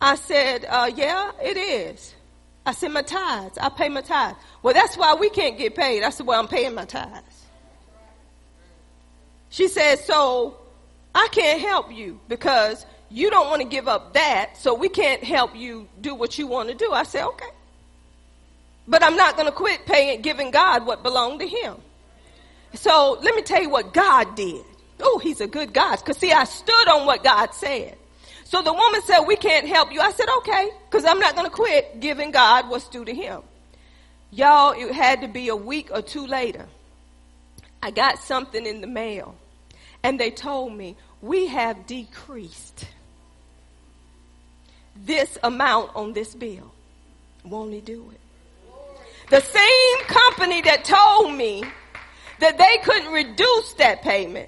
[0.01, 2.13] I said, uh, yeah, it is.
[2.65, 3.57] I said, my tithes.
[3.57, 4.37] I pay my tithes.
[4.63, 6.03] Well, that's why we can't get paid.
[6.03, 7.45] I said, well, I'm paying my tithes.
[9.49, 10.57] She said, so
[11.13, 15.23] I can't help you because you don't want to give up that, so we can't
[15.23, 16.91] help you do what you want to do.
[16.91, 17.45] I said, okay.
[18.87, 21.77] But I'm not going to quit paying, giving God what belonged to Him.
[22.73, 24.65] So let me tell you what God did.
[24.99, 26.03] Oh, He's a good God.
[26.03, 27.97] Cause see, I stood on what God said.
[28.55, 29.99] So the woman said, we can't help you.
[29.99, 33.41] I said, okay, cause I'm not going to quit giving God what's due to Him.
[34.31, 36.65] Y'all, it had to be a week or two later.
[37.83, 39.35] I got something in the mail
[40.03, 42.87] and they told me, we have decreased
[44.95, 46.71] this amount on this bill.
[47.43, 48.21] Won't he do it?
[49.31, 51.61] The same company that told me
[52.39, 54.47] that they couldn't reduce that payment.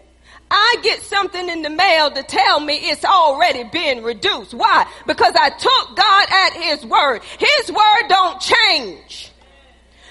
[0.49, 4.53] I get something in the mail to tell me it's already been reduced.
[4.53, 4.85] Why?
[5.05, 7.21] Because I took God at His word.
[7.37, 9.31] His word don't change.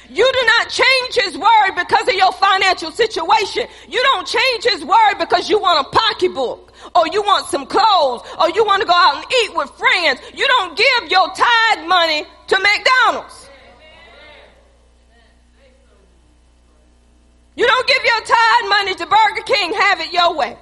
[0.09, 3.67] You do not change his word because of your financial situation.
[3.89, 8.23] You don't change his word because you want a pocketbook or you want some clothes
[8.41, 10.21] or you want to go out and eat with friends.
[10.33, 13.46] You don't give your tithe money to McDonald's.
[17.57, 20.57] You don't give your tithe money to Burger King, have it your way.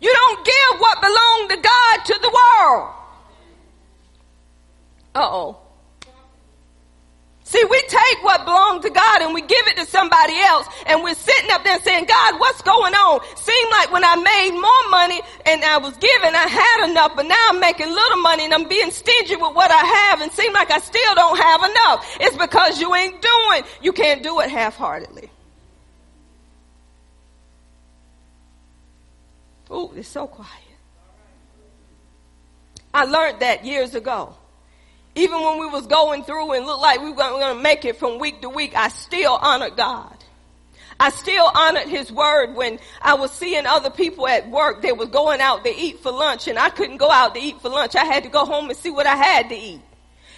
[0.00, 2.94] You don't give what belonged to God to the world.
[5.14, 5.65] Uh oh.
[7.56, 11.02] See, we take what belongs to God and we give it to somebody else and
[11.02, 13.20] we're sitting up there saying, God, what's going on?
[13.34, 17.24] Seemed like when I made more money and I was giving, I had enough, but
[17.24, 20.52] now I'm making little money and I'm being stingy with what I have and seem
[20.52, 22.16] like I still don't have enough.
[22.20, 25.30] It's because you ain't doing, you can't do it half-heartedly.
[29.70, 30.50] Ooh, it's so quiet.
[32.92, 34.36] I learned that years ago.
[35.16, 37.96] Even when we was going through and looked like we were going to make it
[37.96, 40.12] from week to week, I still honored God.
[41.00, 44.82] I still honored his word when I was seeing other people at work.
[44.82, 47.60] They was going out to eat for lunch and I couldn't go out to eat
[47.62, 47.96] for lunch.
[47.96, 49.80] I had to go home and see what I had to eat.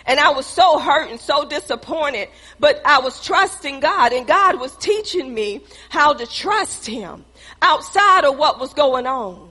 [0.07, 4.61] And I was so hurt and so disappointed, but I was trusting God and God
[4.61, 5.61] was teaching me
[5.91, 7.25] how to trust him
[7.61, 9.48] outside of what was going on.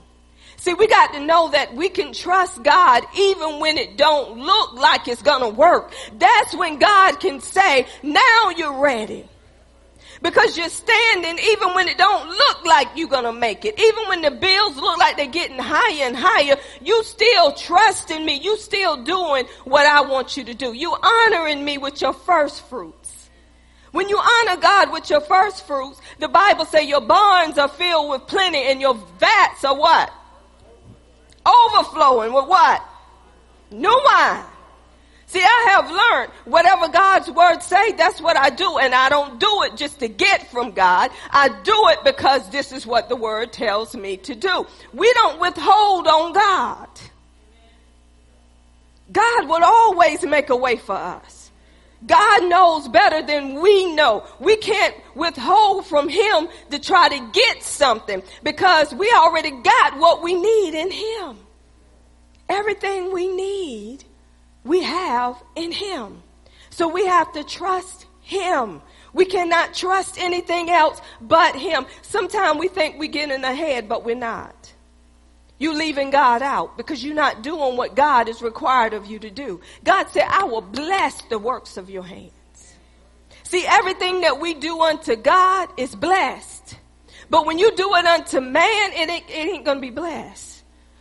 [0.58, 4.74] See, we got to know that we can trust God even when it don't look
[4.74, 5.94] like it's gonna work.
[6.18, 9.30] That's when God can say, now you're ready.
[10.20, 13.80] Because you're standing even when it don't look like you're gonna make it.
[13.80, 18.40] Even when the bills look like they're getting higher and higher, you still trusting me.
[18.42, 20.74] You still doing what I want you to do.
[20.74, 23.30] You honoring me with your first fruits.
[23.92, 28.10] When you honor God with your first fruits, the Bible say your barns are filled
[28.10, 30.12] with plenty and your vats are what?
[31.48, 32.84] Overflowing with what?
[33.72, 34.44] New wine.
[35.28, 38.78] See, I have learned whatever God's word say, that's what I do.
[38.78, 41.12] And I don't do it just to get from God.
[41.30, 44.66] I do it because this is what the word tells me to do.
[44.94, 46.88] We don't withhold on God.
[49.12, 51.37] God will always make a way for us.
[52.06, 54.24] God knows better than we know.
[54.40, 60.22] We can't withhold from Him to try to get something because we already got what
[60.22, 61.38] we need in Him.
[62.50, 64.04] Everything we need,
[64.64, 66.22] we have in Him.
[66.70, 68.82] So we have to trust Him.
[69.14, 71.88] We cannot trust anything else but Him.
[72.04, 74.57] Sometimes we think we get in ahead, but we're not.
[75.60, 79.30] You leaving God out because you're not doing what God is required of you to
[79.30, 79.62] do.
[79.84, 82.32] God said, I will bless the works of your hands.
[83.44, 86.78] See, everything that we do unto God is blessed.
[87.30, 90.58] But when you do it unto man, it ain't, it ain't gonna be blessed.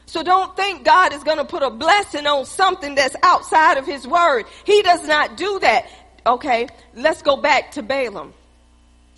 [0.06, 3.84] So don't think God is going to put a blessing on something that's outside of
[3.84, 4.46] his word.
[4.64, 5.86] He does not do that.
[6.24, 8.32] Okay, let's go back to Balaam.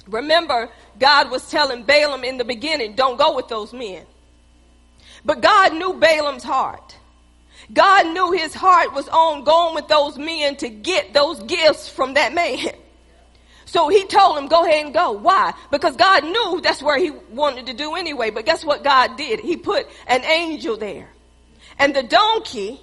[0.09, 4.07] Remember, God was telling Balaam in the beginning, don't go with those men.
[5.25, 6.97] But God knew Balaam's heart.
[7.73, 12.15] God knew his heart was on going with those men to get those gifts from
[12.15, 12.71] that man.
[13.67, 15.13] So he told him, go ahead and go.
[15.13, 15.53] Why?
[15.71, 18.31] Because God knew that's where he wanted to do anyway.
[18.31, 19.41] But guess what God did?
[19.41, 21.11] He put an angel there.
[21.79, 22.81] And the donkey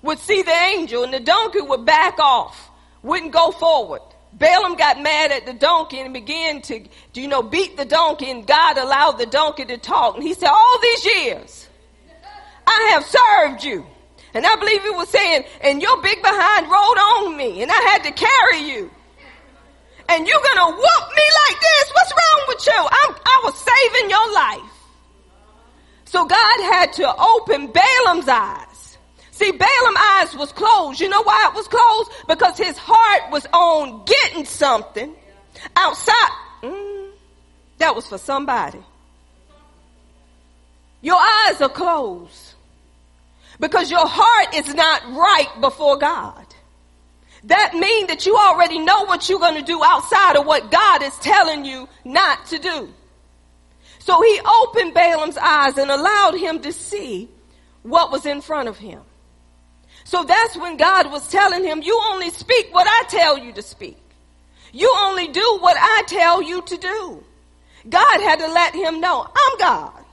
[0.00, 2.70] would see the angel and the donkey would back off,
[3.02, 4.00] wouldn't go forward.
[4.38, 8.46] Balaam got mad at the donkey and began to, you know, beat the donkey and
[8.46, 10.16] God allowed the donkey to talk.
[10.16, 11.68] And he said, all these years,
[12.66, 13.86] I have served you.
[14.34, 17.80] And I believe he was saying, and your big behind rode on me and I
[17.92, 18.90] had to carry you
[20.08, 21.90] and you're gonna whoop me like this?
[21.92, 22.78] What's wrong with you?
[22.78, 24.70] I'm, I was saving your life.
[26.04, 28.73] So God had to open Balaam's eyes
[29.34, 31.00] See, Balaam's eyes was closed.
[31.00, 32.12] You know why it was closed?
[32.28, 35.12] Because his heart was on getting something
[35.74, 36.30] outside.
[36.62, 37.10] Mm,
[37.78, 38.78] that was for somebody.
[41.00, 42.54] Your eyes are closed
[43.58, 46.46] because your heart is not right before God.
[47.42, 51.02] That means that you already know what you're going to do outside of what God
[51.02, 52.88] is telling you not to do.
[53.98, 57.28] So he opened Balaam's eyes and allowed him to see
[57.82, 59.00] what was in front of him.
[60.04, 63.62] So that's when God was telling him, you only speak what I tell you to
[63.62, 63.98] speak.
[64.72, 67.24] You only do what I tell you to do.
[67.88, 70.04] God had to let him know, I'm God.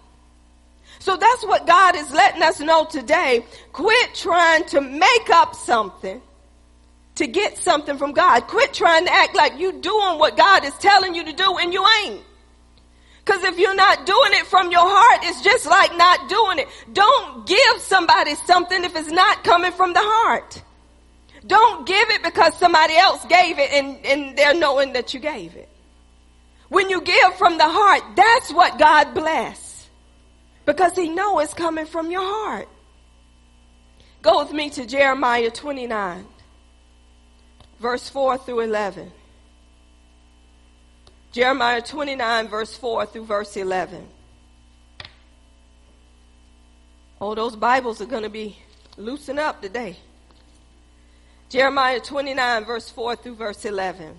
[1.00, 3.44] So that's what God is letting us know today.
[3.74, 6.22] Quit trying to make up something
[7.16, 8.42] to get something from God.
[8.42, 11.74] Quit trying to act like you doing what God is telling you to do and
[11.74, 12.22] you ain't.
[13.24, 16.68] Cause if you're not doing it from your heart, it's just like not doing it.
[16.92, 20.62] Don't give somebody something if it's not coming from the heart.
[21.46, 25.56] Don't give it because somebody else gave it and, and they're knowing that you gave
[25.56, 25.70] it.
[26.70, 29.90] When you give from the heart, that's what God bless.
[30.66, 32.70] Because he know it's coming from your heart.
[34.22, 36.26] Go with me to Jeremiah 29,
[37.80, 39.12] verse 4 through 11.
[41.32, 44.06] Jeremiah 29 verse 4 through verse 11.
[47.22, 48.58] Oh, those Bibles are going to be
[48.98, 49.96] loosened up today.
[51.48, 54.18] Jeremiah 29 verse 4 through verse 11.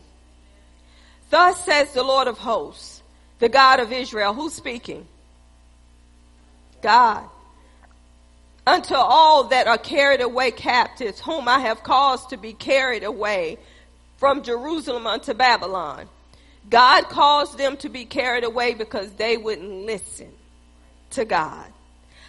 [1.28, 3.02] Thus says the Lord of hosts,
[3.40, 4.32] the God of Israel.
[4.32, 5.06] Who's speaking?
[6.80, 7.24] God.
[8.66, 13.58] Unto all that are carried away captives, whom I have caused to be carried away
[14.16, 16.08] from Jerusalem unto Babylon
[16.68, 20.32] God caused them to be carried away because they wouldn't listen
[21.10, 21.66] to God.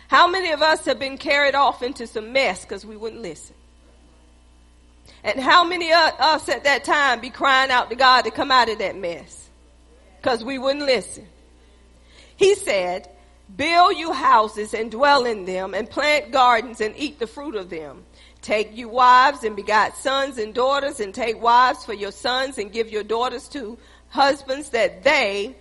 [0.08, 3.56] How many of us have been carried off into some mess because we wouldn't listen?
[5.24, 8.52] And how many of us at that time be crying out to God to come
[8.52, 9.50] out of that mess?
[10.22, 11.28] Because we wouldn't listen.
[12.36, 13.10] He said,
[13.56, 17.70] build you houses and dwell in them and plant gardens and eat the fruit of
[17.70, 18.04] them.
[18.42, 22.72] Take you wives and begot sons and daughters and take wives for your sons and
[22.72, 23.78] give your daughters to
[24.14, 25.56] husbands that they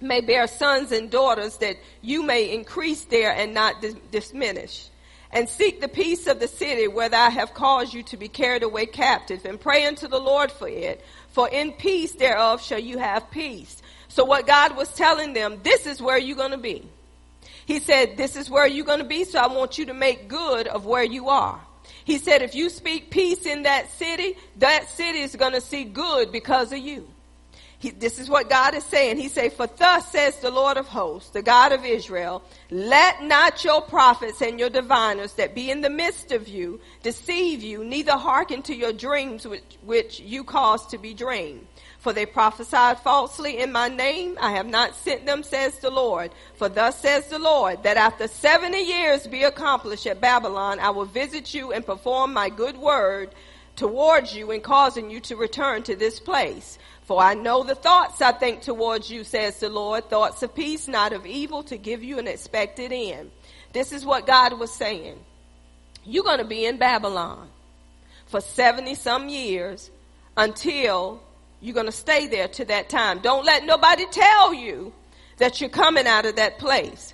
[0.00, 4.88] may bear sons and daughters that you may increase there and not diminish.
[5.32, 8.62] And seek the peace of the city where I have caused you to be carried
[8.62, 11.04] away captive and pray unto the Lord for it.
[11.32, 13.82] For in peace thereof shall you have peace.
[14.06, 16.86] So what God was telling them, this is where you're going to be.
[17.66, 19.24] He said, this is where you're going to be.
[19.24, 21.60] So I want you to make good of where you are.
[22.04, 25.82] He said, if you speak peace in that city, that city is going to see
[25.82, 27.08] good because of you.
[27.84, 29.18] He, this is what God is saying.
[29.18, 33.62] He say, for thus says the Lord of hosts, the God of Israel, let not
[33.62, 38.16] your prophets and your diviners that be in the midst of you deceive you, neither
[38.16, 41.66] hearken to your dreams which, which you cause to be dreamed.
[41.98, 44.38] For they prophesied falsely in my name.
[44.40, 46.30] I have not sent them, says the Lord.
[46.54, 51.04] For thus says the Lord, that after seventy years be accomplished at Babylon, I will
[51.04, 53.34] visit you and perform my good word
[53.76, 56.78] towards you in causing you to return to this place.
[57.04, 60.88] For I know the thoughts I think towards you, says the Lord, thoughts of peace,
[60.88, 63.30] not of evil, to give you an expected end.
[63.72, 65.18] This is what God was saying.
[66.04, 67.48] You're going to be in Babylon
[68.26, 69.90] for 70 some years
[70.36, 71.22] until
[71.60, 73.20] you're going to stay there to that time.
[73.20, 74.92] Don't let nobody tell you
[75.38, 77.12] that you're coming out of that place.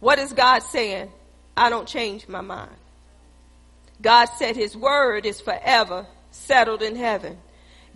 [0.00, 1.10] What is God saying?
[1.56, 2.70] I don't change my mind.
[4.02, 7.38] God said his word is forever settled in heaven.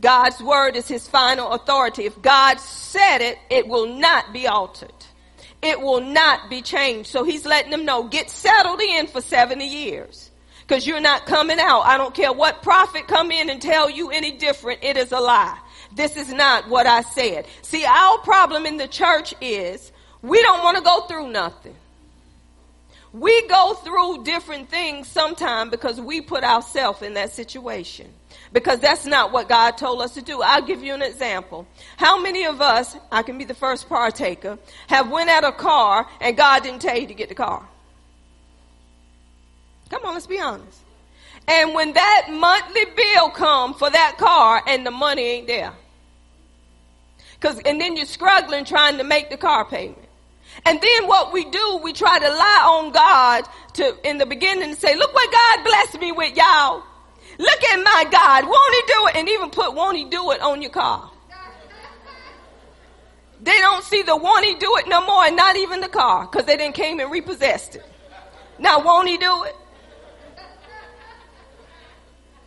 [0.00, 2.04] God's word is his final authority.
[2.04, 4.92] If God said it, it will not be altered.
[5.62, 7.08] It will not be changed.
[7.08, 10.30] So he's letting them know, get settled in for 70 years.
[10.66, 11.82] Cause you're not coming out.
[11.82, 14.82] I don't care what prophet come in and tell you any different.
[14.82, 15.58] It is a lie.
[15.94, 17.46] This is not what I said.
[17.62, 21.76] See, our problem in the church is we don't want to go through nothing.
[23.12, 28.10] We go through different things sometimes because we put ourselves in that situation.
[28.54, 30.40] Because that's not what God told us to do.
[30.40, 31.66] I'll give you an example.
[31.96, 36.06] How many of us, I can be the first partaker, have went at a car
[36.20, 37.68] and God didn't tell you to get the car?
[39.90, 40.78] Come on, let's be honest.
[41.48, 45.72] And when that monthly bill come for that car and the money ain't there.
[47.40, 49.98] Cause, and then you're struggling trying to make the car payment.
[50.64, 53.44] And then what we do, we try to lie on God
[53.74, 56.84] to, in the beginning and say, look what God blessed me with, y'all.
[57.38, 58.44] Look at my God.
[58.46, 59.16] Won't he do it?
[59.16, 61.10] And even put won't he do it on your car.
[63.40, 66.26] They don't see the won't he do it no more and not even the car
[66.26, 67.84] because they didn't came and repossessed it.
[68.58, 69.56] Now won't he do it?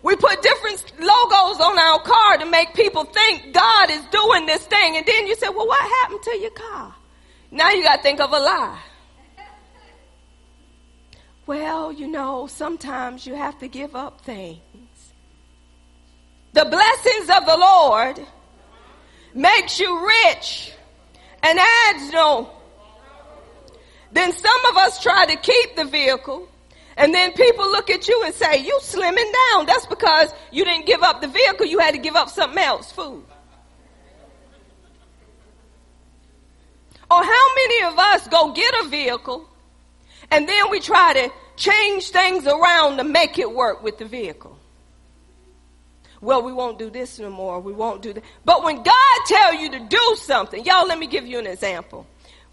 [0.02, 4.66] We put different logos on our car to make people think God is doing this
[4.66, 4.96] thing.
[4.96, 6.96] And then you say, well, what happened to your car?
[7.52, 8.80] Now you got to think of a lie.
[11.46, 14.60] Well, you know, sometimes you have to give up things.
[16.58, 18.20] The blessings of the Lord
[19.36, 20.72] makes you rich
[21.44, 22.50] and adds no.
[24.12, 26.50] Then some of us try to keep the vehicle
[26.98, 29.68] and then people look at you and say, you slimming down.
[29.68, 31.68] That's because you didn't give up the vehicle.
[31.68, 33.24] You had to give up something else, food.
[37.12, 39.48] Or how many of us go get a vehicle
[40.32, 44.58] and then we try to change things around to make it work with the vehicle?
[46.20, 47.60] Well, we won't do this no more.
[47.60, 48.24] We won't do that.
[48.44, 52.08] But when God tell you to do something, y'all, let me give you an example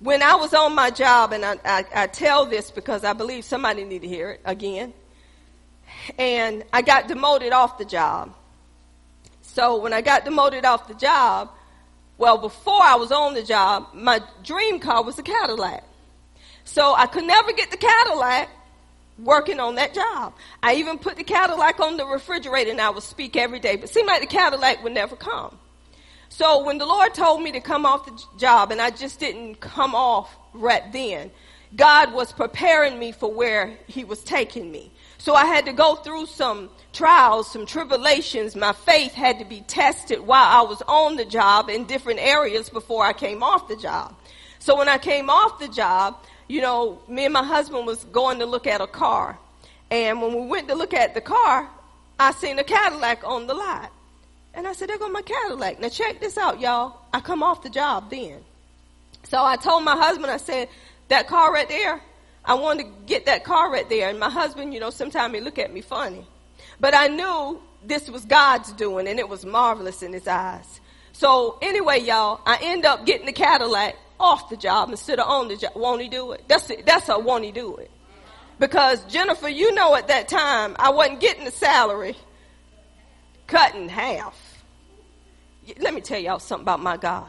[0.05, 3.45] when I was on my job, and I, I, I tell this because I believe
[3.45, 4.93] somebody need to hear it again,
[6.19, 8.35] and I got demoted off the job.
[9.43, 11.51] So when I got demoted off the job,
[12.19, 15.85] well, before I was on the job, my dream car was a Cadillac.
[16.65, 18.51] So I could never get the Cadillac
[19.19, 20.35] working on that job.
[20.63, 23.89] I even put the Cadillac on the refrigerator and I would speak every day, but
[23.89, 25.59] seemed like the Cadillac would never come.
[26.29, 29.61] So when the Lord told me to come off the job, and I just didn't
[29.61, 31.31] come off right then,
[31.77, 34.91] God was preparing me for where He was taking me.
[35.19, 38.57] So I had to go through some trials, some tribulations.
[38.57, 42.69] My faith had to be tested while I was on the job in different areas
[42.69, 44.17] before I came off the job.
[44.59, 46.17] So when I came off the job,
[46.49, 49.39] you know, me and my husband was going to look at a car.
[49.91, 51.69] And when we went to look at the car,
[52.19, 53.91] I seen a Cadillac on the lot.
[54.55, 55.81] And I said, there go my Cadillac.
[55.81, 57.01] Now check this out, y'all.
[57.13, 58.41] I come off the job then.
[59.25, 60.69] So I told my husband, I said,
[61.09, 62.01] that car right there,
[62.45, 64.09] I wanted to get that car right there.
[64.11, 66.27] And my husband, you know, sometimes he look at me funny.
[66.79, 70.81] But I knew this was God's doing and it was marvelous in his eyes.
[71.13, 75.49] So anyway, y'all, I end up getting the Cadillac off the job instead of on
[75.49, 75.73] the job.
[75.75, 76.45] Won't he do it?
[76.49, 76.87] That's it.
[76.87, 77.91] That's a won't he do it?
[78.59, 82.17] Because Jennifer, you know at that time, I wasn't getting the salary
[83.47, 84.41] cut in half.
[85.81, 87.27] Let me tell y'all something about my God.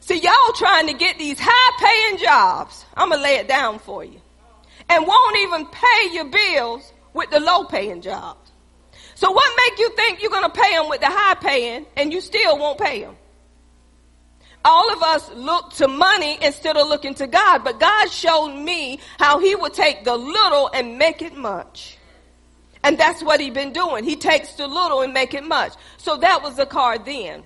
[0.00, 2.84] See, y'all trying to get these high paying jobs.
[2.96, 4.20] I'm going to lay it down for you.
[4.88, 8.52] And won't even pay your bills with the low paying jobs.
[9.16, 12.12] So what make you think you're going to pay them with the high paying and
[12.12, 13.16] you still won't pay them?
[14.68, 18.98] All of us look to money instead of looking to God, but God showed me
[19.16, 21.96] how he would take the little and make it much.
[22.82, 24.02] And that's what he been doing.
[24.02, 25.72] He takes the little and make it much.
[25.98, 27.44] So that was the car then.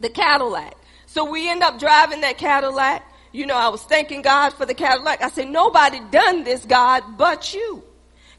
[0.00, 0.74] The Cadillac.
[1.04, 3.04] So we end up driving that Cadillac.
[3.30, 5.22] You know, I was thanking God for the Cadillac.
[5.22, 7.84] I said, nobody done this, God, but you.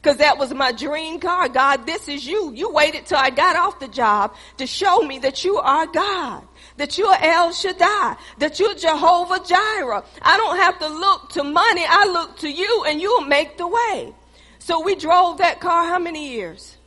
[0.02, 1.48] Cause that was my dream car.
[1.48, 2.52] God, this is you.
[2.54, 6.42] You waited till I got off the job to show me that you are God.
[6.80, 8.16] That you're El Shaddai.
[8.38, 10.02] That you're Jehovah Jireh.
[10.22, 11.84] I don't have to look to money.
[11.86, 14.14] I look to you and you'll make the way.
[14.60, 16.78] So we drove that car how many years?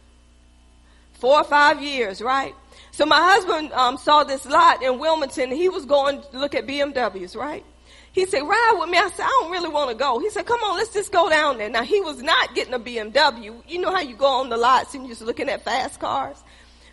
[1.14, 2.56] Four or five years, right?
[2.90, 5.52] So my husband um, saw this lot in Wilmington.
[5.52, 7.64] He was going to look at BMWs, right?
[8.14, 8.98] He said, ride with me.
[8.98, 10.18] I said, I don't really want to go.
[10.18, 11.70] He said, come on, let's just go down there.
[11.70, 13.62] Now he was not getting a BMW.
[13.68, 16.38] You know how you go on the lots and you're just looking at fast cars?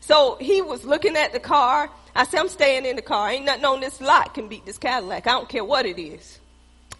[0.01, 1.91] So he was looking at the car.
[2.15, 3.31] I said, I'm staying in the car.
[3.31, 5.27] Ain't nothing on this lot can beat this Cadillac.
[5.27, 6.39] I don't care what it is.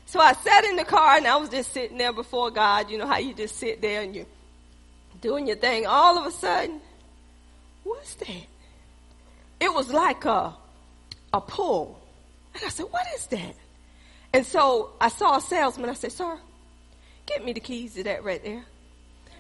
[0.07, 2.91] So I sat in the car and I was just sitting there before God.
[2.91, 4.27] You know how you just sit there and you're
[5.21, 5.87] doing your thing.
[5.87, 6.81] All of a sudden,
[7.85, 8.47] what's that?
[9.61, 10.55] It was like a,
[11.33, 12.01] a pull.
[12.55, 13.55] And I said, what is that?
[14.33, 15.91] And so I saw a salesman.
[15.91, 16.39] I said, sir,
[17.27, 18.65] get me the keys to that right there.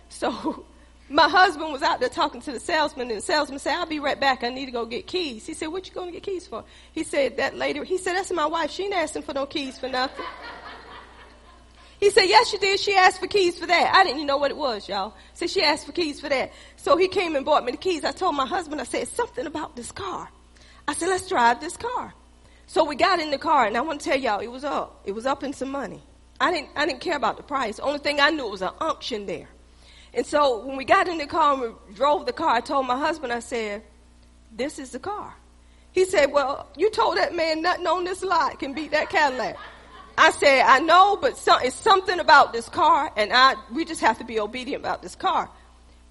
[0.09, 0.67] So
[1.11, 3.99] my husband was out there talking to the salesman and the salesman said, I'll be
[3.99, 4.45] right back.
[4.45, 5.45] I need to go get keys.
[5.45, 6.65] He said, what you going to get keys for?
[6.93, 8.71] He said, that lady, he said, that's my wife.
[8.71, 10.25] She ain't asking for no keys for nothing.
[11.99, 12.79] He said, yes, she did.
[12.79, 13.93] She asked for keys for that.
[13.93, 15.15] I didn't even know what it was, y'all.
[15.35, 16.53] So she asked for keys for that.
[16.77, 18.05] So he came and bought me the keys.
[18.05, 20.31] I told my husband, I said, something about this car.
[20.87, 22.15] I said, let's drive this car.
[22.67, 25.03] So we got in the car and I want to tell y'all, it was up.
[25.05, 26.03] It was up in some money.
[26.41, 27.81] I didn't, I didn't care about the price.
[27.81, 29.49] Only thing I knew was an unction there.
[30.13, 32.87] And so when we got in the car and we drove the car, I told
[32.87, 33.83] my husband, I said,
[34.53, 35.35] this is the car.
[35.93, 39.57] He said, well, you told that man nothing on this lot can beat that Cadillac.
[40.17, 44.19] I said, I know, but it's something about this car, and I we just have
[44.19, 45.49] to be obedient about this car.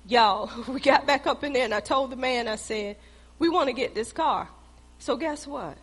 [0.07, 2.97] Y'all, we got back up in there, and I told the man, I said,
[3.37, 4.49] we want to get this car.
[4.99, 5.77] So guess what?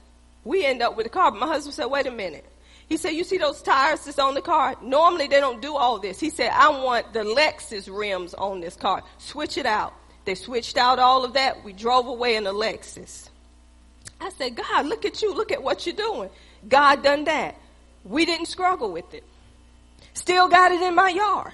[0.45, 1.31] We end up with the car.
[1.31, 2.45] But my husband said, wait a minute.
[2.89, 4.77] He said, you see those tires that's on the car?
[4.81, 6.21] Normally they don't do all this.
[6.21, 9.03] He said, I want the Lexus rims on this car.
[9.19, 9.93] Switch it out.
[10.25, 11.65] They switched out all of that.
[11.65, 13.29] We drove away in a Lexus.
[14.21, 15.35] I said, God, look at you.
[15.35, 16.31] Look at what you're doing.
[16.69, 17.57] God done that.
[18.05, 19.25] We didn't struggle with it.
[20.15, 21.53] Still got it in my yard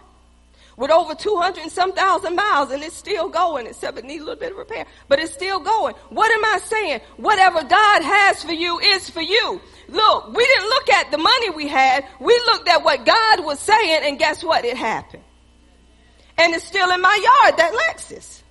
[0.76, 4.24] with over 200 and some thousand miles and it's still going except it needs a
[4.24, 5.94] little bit of repair but it's still going.
[6.10, 7.00] What am i saying?
[7.16, 9.60] Whatever god has for you is for you.
[9.88, 12.06] Look we didn't look at the money we had.
[12.20, 14.64] We looked at what god was saying and guess what?
[14.64, 15.22] It happened.
[16.38, 18.42] And it's still in my yard that lexus.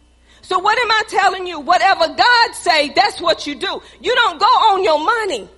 [0.43, 1.59] So what am i telling you?
[1.59, 3.81] Whatever god say that's what you do.
[3.99, 5.49] You don't go on your money.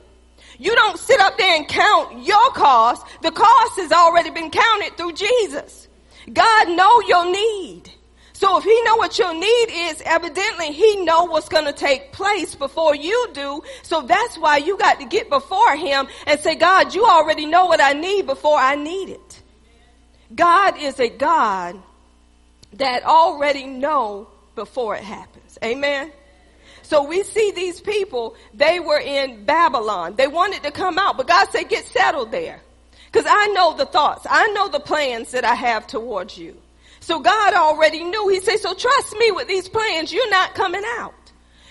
[0.59, 3.05] You don't sit up there and count your cost.
[3.21, 5.83] The cost has already been counted through jesus
[6.31, 7.89] God know your need.
[8.33, 12.11] So if he know what your need is, evidently he know what's going to take
[12.11, 13.61] place before you do.
[13.83, 17.67] So that's why you got to get before him and say, God, you already know
[17.67, 19.41] what I need before I need it.
[20.35, 21.81] God is a God
[22.73, 25.57] that already know before it happens.
[25.63, 26.11] Amen.
[26.81, 30.15] So we see these people, they were in Babylon.
[30.15, 32.61] They wanted to come out, but God said, get settled there.
[33.13, 34.25] Because I know the thoughts.
[34.27, 36.57] I know the plans that I have towards you.
[36.99, 38.27] So God already knew.
[38.29, 40.11] He said, so trust me with these plans.
[40.11, 41.13] You're not coming out.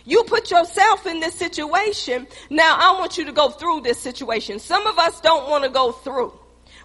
[0.05, 2.29] You put yourself in this situation.
[2.49, 4.61] Now I want you to go through this situation.
[4.61, 6.33] Some of us don't want to go through.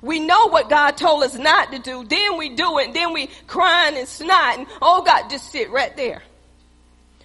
[0.02, 2.04] We know what God told us not to do.
[2.06, 2.96] Then we do it.
[2.96, 4.68] Then we crying and snotting.
[4.82, 6.24] Oh God, just sit right there.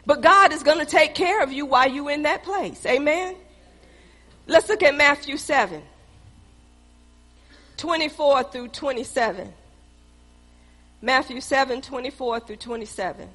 [0.05, 2.85] But God is going to take care of you while you're in that place.
[2.85, 3.37] Amen.
[4.47, 5.83] Let's look at Matthew 7.
[7.83, 9.53] 24 through 27.
[11.01, 13.29] Matthew 7, 24 through 27.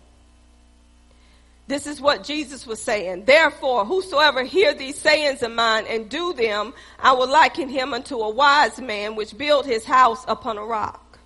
[1.68, 3.26] This is what Jesus was saying.
[3.26, 8.16] Therefore, whosoever hear these sayings of mine and do them, I will liken him unto
[8.20, 11.20] a wise man which built his house upon a rock.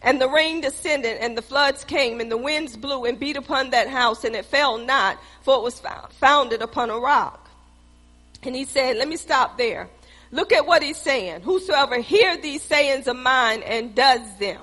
[0.00, 3.68] And the rain descended and the floods came and the winds blew and beat upon
[3.70, 5.82] that house and it fell not for it was
[6.12, 7.50] founded upon a rock.
[8.42, 9.90] And he said, let me stop there.
[10.30, 11.42] Look at what he's saying.
[11.42, 14.62] Whosoever hear these sayings of mine and does them.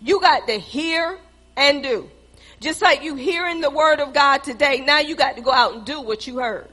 [0.00, 1.18] You got to hear
[1.56, 2.10] and do.
[2.60, 5.74] Just like you hearing the word of God today, now you got to go out
[5.74, 6.68] and do what you heard.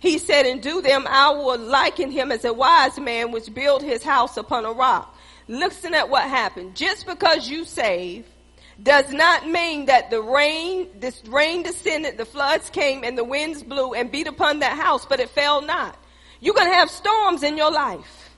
[0.00, 3.82] He said, and do them, I will liken him as a wise man which built
[3.82, 5.14] his house upon a rock.
[5.46, 6.74] Listen at what happened.
[6.74, 8.24] Just because you save
[8.82, 13.62] does not mean that the rain, this rain descended, the floods came and the winds
[13.62, 15.98] blew and beat upon that house, but it fell not.
[16.40, 18.30] You're going to have storms in your life.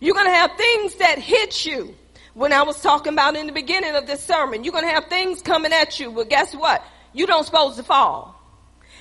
[0.00, 1.94] You're going to have things that hit you.
[2.34, 5.06] When I was talking about in the beginning of this sermon, you're going to have
[5.06, 6.82] things coming at you, but guess what?
[7.12, 8.40] You don't supposed to fall.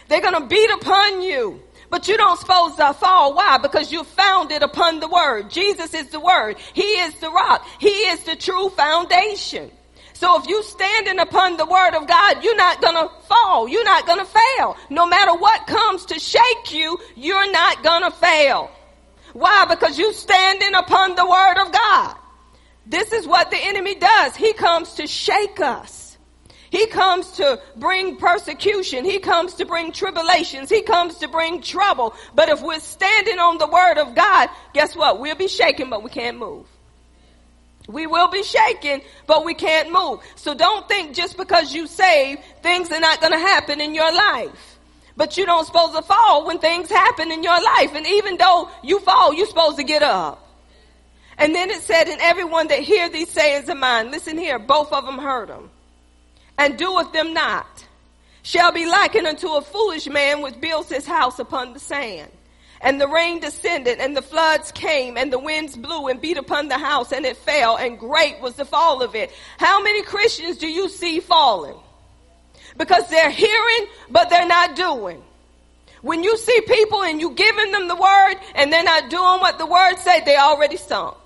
[0.08, 1.62] They're going to beat upon you.
[1.89, 3.34] But you don't supposed to fall.
[3.34, 3.58] Why?
[3.58, 5.50] Because you founded upon the word.
[5.50, 6.58] Jesus is the word.
[6.74, 7.66] He is the rock.
[7.80, 9.72] He is the true foundation.
[10.20, 13.70] So if you standing upon the word of God, you're not gonna fall.
[13.70, 14.76] You're not gonna fail.
[14.89, 18.70] No matter what comes to shake you, you're not gonna fail.
[19.32, 19.63] Why?
[19.63, 22.17] Because you standing upon the word of God.
[22.86, 24.36] This is what the enemy does.
[24.36, 26.17] He comes to shake us.
[26.70, 29.05] He comes to bring persecution.
[29.05, 30.70] He comes to bring tribulations.
[30.70, 32.13] He comes to bring trouble.
[32.36, 35.22] But if we're standing on the word of God, guess what?
[35.22, 36.67] We'll be shaken, but we can't move.
[37.90, 40.20] We will be shaken, but we can't move.
[40.36, 44.14] So don't think just because you save, things are not going to happen in your
[44.14, 44.78] life.
[45.18, 47.96] But you don't supposed to fall when things happen in your life.
[47.96, 50.48] And even though you fall, you're supposed to get up.
[51.40, 54.94] And then it said, and everyone that hear these sayings of mine, listen here, both
[54.94, 55.72] of them heard them,
[56.58, 57.88] and doeth them not,
[58.44, 62.30] shall be likened unto a foolish man which builds his house upon the sand.
[62.82, 66.69] And the rain descended and the floods came and the winds blew and beat upon
[66.69, 69.32] the house and it fell and great was the fall of it.
[69.57, 71.77] How many Christians do you see falling?
[72.77, 75.21] Because they're hearing, but they're not doing.
[76.01, 79.57] When you see people and you giving them the word and they're not doing what
[79.57, 81.17] the word said, they already sunk.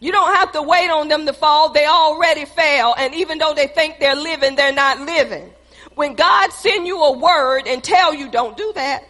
[0.00, 1.72] You don't have to wait on them to fall.
[1.72, 2.94] They already fell.
[2.96, 5.50] And even though they think they're living, they're not living.
[5.94, 9.04] When God send you a word and tell you don't do that,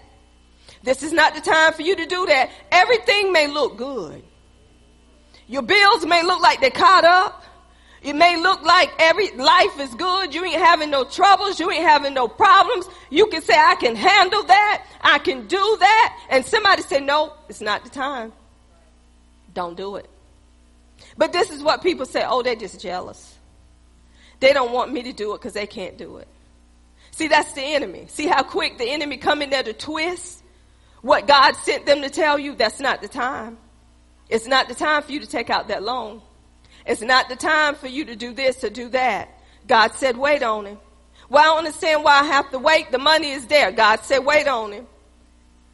[0.82, 2.50] this is not the time for you to do that.
[2.70, 4.22] Everything may look good.
[5.46, 7.44] Your bills may look like they're caught up.
[8.02, 10.34] It may look like every life is good.
[10.34, 11.60] You ain't having no troubles.
[11.60, 12.86] You ain't having no problems.
[13.10, 14.86] You can say, I can handle that.
[15.02, 16.18] I can do that.
[16.30, 18.32] And somebody say, no, it's not the time.
[19.52, 20.08] Don't do it.
[21.18, 22.24] But this is what people say.
[22.26, 23.36] Oh, they're just jealous.
[24.38, 26.28] They don't want me to do it because they can't do it.
[27.10, 28.06] See, that's the enemy.
[28.08, 30.39] See how quick the enemy come in there to twist?
[31.02, 33.58] What God sent them to tell you, that's not the time.
[34.28, 36.22] It's not the time for you to take out that loan.
[36.86, 39.28] It's not the time for you to do this or do that.
[39.66, 40.78] God said, wait on him.
[41.28, 42.90] Well, I don't understand why I have to wait.
[42.90, 43.70] The money is there.
[43.72, 44.86] God said, wait on him.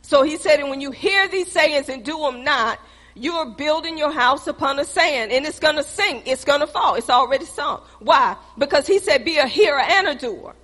[0.03, 2.79] So he said, and when you hear these sayings and do them not,
[3.15, 6.25] you are building your house upon a sand and it's going to sink.
[6.27, 6.95] It's going to fall.
[6.95, 7.83] It's already sunk.
[7.99, 8.37] Why?
[8.59, 10.55] Because he said, be a hearer and a doer.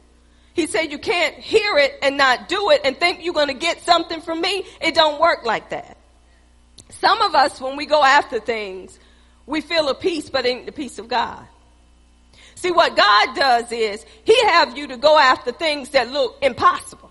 [0.55, 3.55] He said, you can't hear it and not do it and think you're going to
[3.55, 4.66] get something from me.
[4.80, 5.96] It don't work like that.
[6.90, 8.98] Some of us, when we go after things,
[9.46, 11.44] we feel a peace, but ain't the peace of God.
[12.55, 17.11] See, what God does is He have you to go after things that look impossible.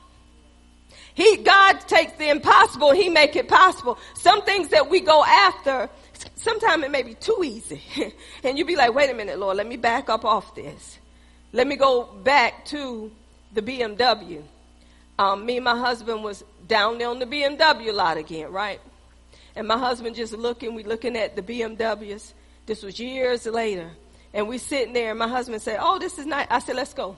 [1.13, 3.97] He, God takes the impossible, He make it possible.
[4.13, 5.89] Some things that we go after,
[6.35, 7.81] sometimes it may be too easy.
[8.43, 10.99] and you be like, wait a minute, Lord, let me back up off this.
[11.51, 13.11] Let me go back to
[13.53, 14.43] the BMW.
[15.19, 18.79] Um, me and my husband was down there on the BMW lot again, right?
[19.55, 22.33] And my husband just looking, we looking at the BMWs.
[22.65, 23.91] This was years later.
[24.33, 26.47] And we sitting there and my husband said, oh, this is nice.
[26.49, 27.17] I said, let's go.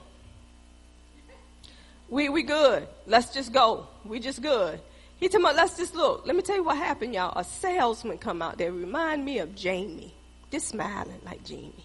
[2.08, 2.86] We, we good.
[3.06, 3.86] Let's just go.
[4.04, 4.80] We just good.
[5.16, 6.26] He told me, let's just look.
[6.26, 7.38] Let me tell you what happened, y'all.
[7.38, 10.12] A salesman come out there, remind me of Jamie.
[10.50, 11.84] Just smiling like Jamie.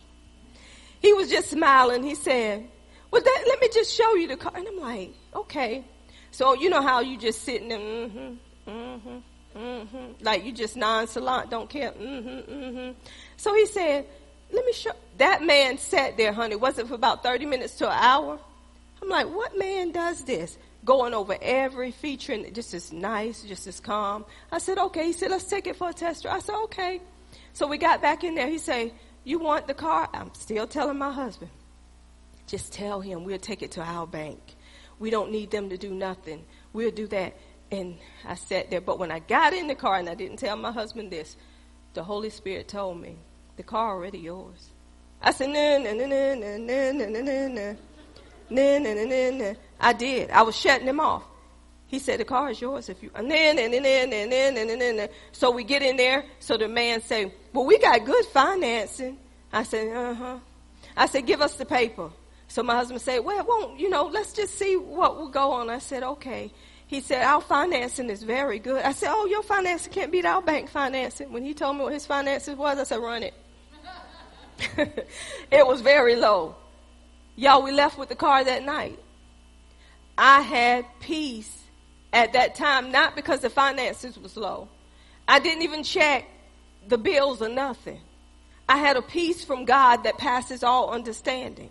[0.99, 2.03] He was just smiling.
[2.03, 2.67] He said,
[3.11, 4.53] well, that, let me just show you the car.
[4.55, 5.83] And I'm like, okay.
[6.31, 10.11] So you know how you just sitting there, mm-hmm, mm-hmm, mm-hmm.
[10.21, 12.91] Like you just nonchalant, don't care, mm-hmm, mm-hmm.
[13.37, 14.05] So he said,
[14.51, 14.91] let me show.
[15.17, 16.55] That man sat there, honey.
[16.55, 18.39] Was it for about 30 minutes to an hour?
[19.01, 20.57] I'm like, what man does this?
[20.85, 24.25] Going over every feature and just as nice, just as calm.
[24.51, 25.05] I said, okay.
[25.05, 26.37] He said, let's take it for a test drive.
[26.37, 27.01] I said, okay.
[27.53, 28.47] So we got back in there.
[28.47, 28.91] He said,
[29.23, 30.09] you want the car?
[30.13, 31.51] I'm still telling my husband.
[32.49, 34.39] Just tell him we'll take it to our bank.
[34.97, 36.45] We don't need them to do nothing.
[36.73, 37.37] We'll do that.
[37.71, 38.81] And I sat there.
[38.81, 41.37] But when I got in the car, and I didn't tell my husband this,
[41.93, 43.17] the Holy Spirit told me,
[43.55, 44.71] the car already yours.
[45.21, 47.77] I said, no, no, no, no, no, no, no, no, no, no.
[48.49, 49.53] Nah, nah, nah, nah, nah.
[49.79, 50.31] I did.
[50.31, 51.23] I was shutting him off.
[51.85, 54.75] He said, the car is yours if you, nah, nah, nah, nah, nah, nah, nah,
[54.75, 55.07] nah, nah.
[55.33, 56.25] So we get in there.
[56.39, 59.19] So the man say, well, we got good financing.
[59.53, 60.39] I said, uh-huh.
[60.97, 62.09] I said, give us the paper.
[62.49, 65.69] So my husband said, well, won't, you know, let's just see what will go on.
[65.69, 66.51] I said, okay.
[66.87, 68.83] He said, our financing is very good.
[68.83, 71.31] I said, oh, your financing can't beat our bank financing.
[71.31, 73.33] When he told me what his finances was, I said, run it.
[75.51, 76.55] it was very low.
[77.35, 78.97] Y'all, we left with the car that night.
[80.17, 81.63] I had peace
[82.11, 84.67] at that time, not because the finances was low.
[85.27, 86.25] I didn't even check
[86.87, 88.01] the bills or nothing.
[88.67, 91.69] I had a peace from God that passes all understanding,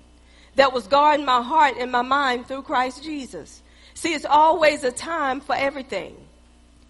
[0.56, 3.62] that was guarding my heart and my mind through Christ Jesus.
[3.94, 6.27] See, it's always a time for everything.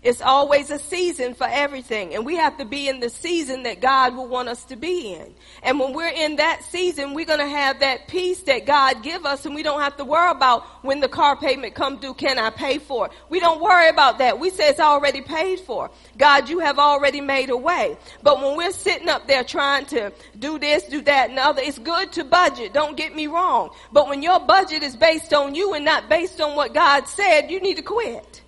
[0.01, 2.15] It's always a season for everything.
[2.15, 5.13] And we have to be in the season that God will want us to be
[5.13, 5.35] in.
[5.61, 9.27] And when we're in that season, we're going to have that peace that God give
[9.27, 12.39] us and we don't have to worry about when the car payment come due, can
[12.39, 13.13] I pay for it?
[13.29, 14.39] We don't worry about that.
[14.39, 15.91] We say it's already paid for.
[16.17, 17.97] God, you have already made a way.
[18.23, 21.79] But when we're sitting up there trying to do this, do that, and other, it's
[21.79, 22.73] good to budget.
[22.73, 23.71] Don't get me wrong.
[23.91, 27.51] But when your budget is based on you and not based on what God said,
[27.51, 28.43] you need to quit.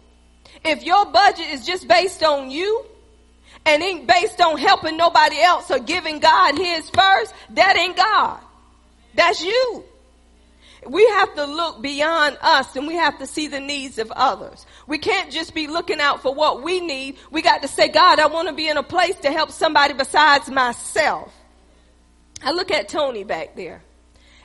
[0.64, 2.84] If your budget is just based on you
[3.64, 8.40] and ain't based on helping nobody else or giving God his first, that ain't God.
[9.14, 9.84] That's you.
[10.86, 14.64] We have to look beyond us and we have to see the needs of others.
[14.86, 17.18] We can't just be looking out for what we need.
[17.30, 19.92] We got to say, God, I want to be in a place to help somebody
[19.92, 21.32] besides myself.
[22.42, 23.82] I look at Tony back there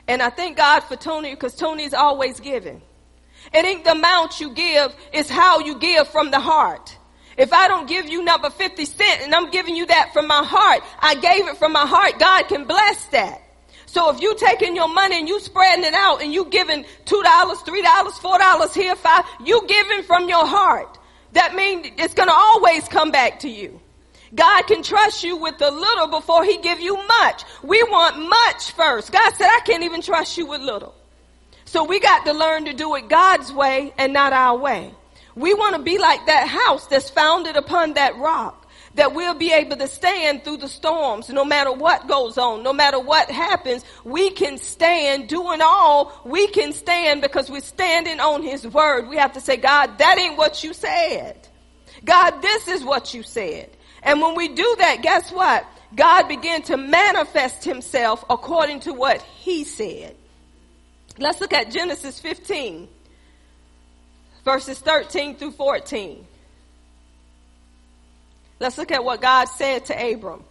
[0.06, 2.82] and I thank God for Tony because Tony's always giving.
[3.52, 6.96] It ain't the amount you give, it's how you give from the heart.
[7.36, 10.42] If I don't give you number 50 cent and I'm giving you that from my
[10.42, 13.42] heart, I gave it from my heart, God can bless that.
[13.86, 17.22] So if you taking your money and you spreading it out and you giving $2,
[17.22, 20.98] $3, $4 here, five, you giving from your heart.
[21.32, 23.80] That means it's gonna always come back to you.
[24.34, 27.44] God can trust you with a little before he give you much.
[27.62, 29.12] We want much first.
[29.12, 30.94] God said, I can't even trust you with little.
[31.66, 34.94] So we got to learn to do it God's way and not our way.
[35.34, 38.62] We want to be like that house that's founded upon that rock.
[38.94, 42.72] That we'll be able to stand through the storms no matter what goes on, no
[42.72, 43.84] matter what happens.
[44.04, 49.08] We can stand doing all we can stand because we're standing on His word.
[49.08, 51.46] We have to say, God, that ain't what you said.
[52.06, 53.68] God, this is what you said.
[54.02, 55.66] And when we do that, guess what?
[55.94, 60.16] God began to manifest Himself according to what He said.
[61.18, 62.88] Let's look at Genesis 15,
[64.44, 66.26] verses 13 through 14.
[68.60, 70.44] Let's look at what God said to Abram.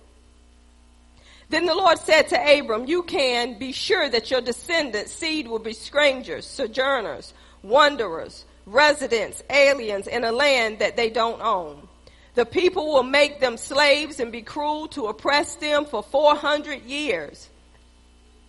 [1.49, 5.59] Then the Lord said to Abram, You can be sure that your descendants' seed will
[5.59, 11.87] be strangers, sojourners, wanderers, residents, aliens in a land that they don't own.
[12.33, 17.49] The people will make them slaves and be cruel to oppress them for 400 years.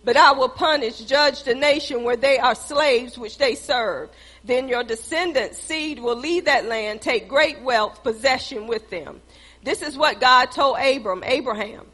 [0.07, 4.09] But I will punish, judge the nation where they are slaves which they serve.
[4.41, 9.19] Then your descendants' seed will leave that land, take great wealth, possession with them.
[9.63, 11.85] This is what God told Abram, Abraham.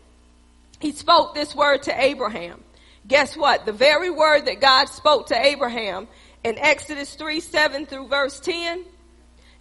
[0.80, 2.64] He spoke this word to Abraham.
[3.08, 3.66] Guess what?
[3.66, 6.08] The very word that God spoke to Abraham
[6.44, 8.86] in Exodus 3, 7 through verse 10,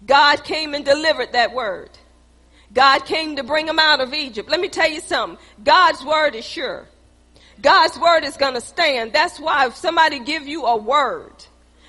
[0.04, 1.88] God came and delivered that word.
[2.70, 4.50] God came to bring him out of Egypt.
[4.50, 5.42] Let me tell you something.
[5.64, 6.86] God's word is sure.
[7.62, 9.12] God's word is going to stand.
[9.12, 11.32] That's why if somebody give you a word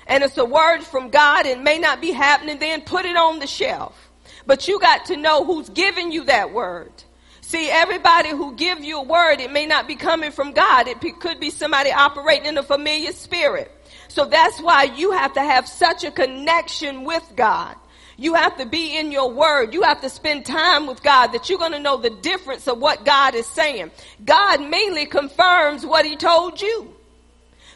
[0.06, 3.40] and it's a word from God, it may not be happening then, put it on
[3.40, 4.10] the shelf.
[4.46, 6.92] But you got to know who's giving you that word.
[7.40, 10.88] See, everybody who give you a word, it may not be coming from God.
[10.88, 13.70] It could be somebody operating in a familiar spirit.
[14.08, 17.76] So that's why you have to have such a connection with God.
[18.16, 19.74] You have to be in your word.
[19.74, 22.78] You have to spend time with God that you're going to know the difference of
[22.78, 23.90] what God is saying.
[24.24, 26.94] God mainly confirms what he told you.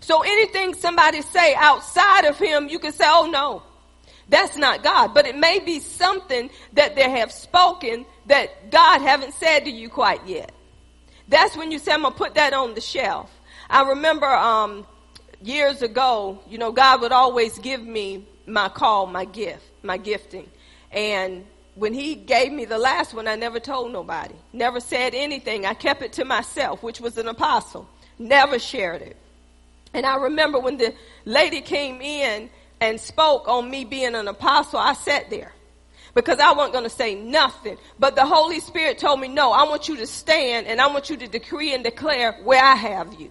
[0.00, 3.62] So anything somebody say outside of him, you can say, oh no,
[4.28, 5.12] that's not God.
[5.12, 9.88] But it may be something that they have spoken that God haven't said to you
[9.88, 10.52] quite yet.
[11.28, 13.30] That's when you say, I'm going to put that on the shelf.
[13.68, 14.86] I remember, um,
[15.42, 20.48] years ago, you know, God would always give me my call, my gift, my gifting.
[20.90, 21.44] And
[21.74, 25.66] when he gave me the last one, I never told nobody, never said anything.
[25.66, 27.88] I kept it to myself, which was an apostle,
[28.18, 29.16] never shared it.
[29.94, 30.94] And I remember when the
[31.24, 35.52] lady came in and spoke on me being an apostle, I sat there
[36.14, 37.76] because I wasn't going to say nothing.
[37.98, 41.10] But the Holy Spirit told me, no, I want you to stand and I want
[41.10, 43.30] you to decree and declare where I have you.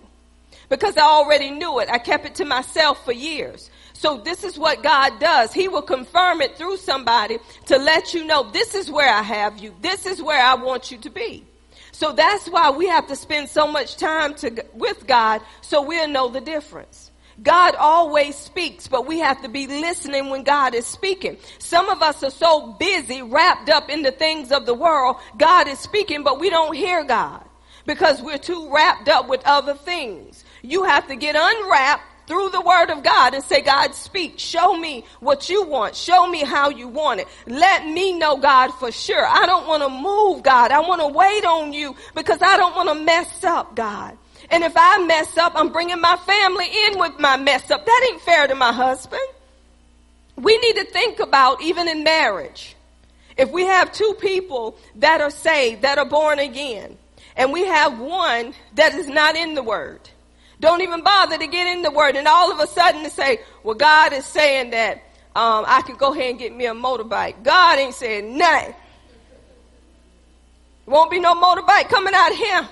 [0.70, 1.90] Because I already knew it.
[1.90, 3.70] I kept it to myself for years.
[3.94, 5.54] So this is what God does.
[5.54, 9.58] He will confirm it through somebody to let you know this is where I have
[9.58, 9.74] you.
[9.82, 11.46] This is where I want you to be.
[11.92, 16.08] So that's why we have to spend so much time to, with God so we'll
[16.08, 17.12] know the difference.
[17.42, 21.38] God always speaks, but we have to be listening when God is speaking.
[21.60, 25.18] Some of us are so busy, wrapped up in the things of the world.
[25.38, 27.44] God is speaking, but we don't hear God
[27.86, 30.44] because we're too wrapped up with other things.
[30.62, 34.38] You have to get unwrapped through the word of God and say, God, speak.
[34.38, 35.96] Show me what you want.
[35.96, 37.28] Show me how you want it.
[37.48, 39.26] Let me know, God, for sure.
[39.26, 40.72] I don't want to move, God.
[40.72, 44.18] I want to wait on you because I don't want to mess up, God.
[44.50, 47.86] And if I mess up, I'm bringing my family in with my mess up.
[47.86, 49.22] That ain't fair to my husband.
[50.36, 52.76] We need to think about even in marriage.
[53.38, 56.98] If we have two people that are saved, that are born again,
[57.36, 60.10] and we have one that is not in the word,
[60.60, 63.40] don't even bother to get in the word, and all of a sudden to say,
[63.64, 64.98] well, God is saying that
[65.36, 67.44] um, I could go ahead and get me a motorbike.
[67.44, 68.74] God ain't saying nothing.
[70.88, 72.70] Won't be no motorbike coming out of here.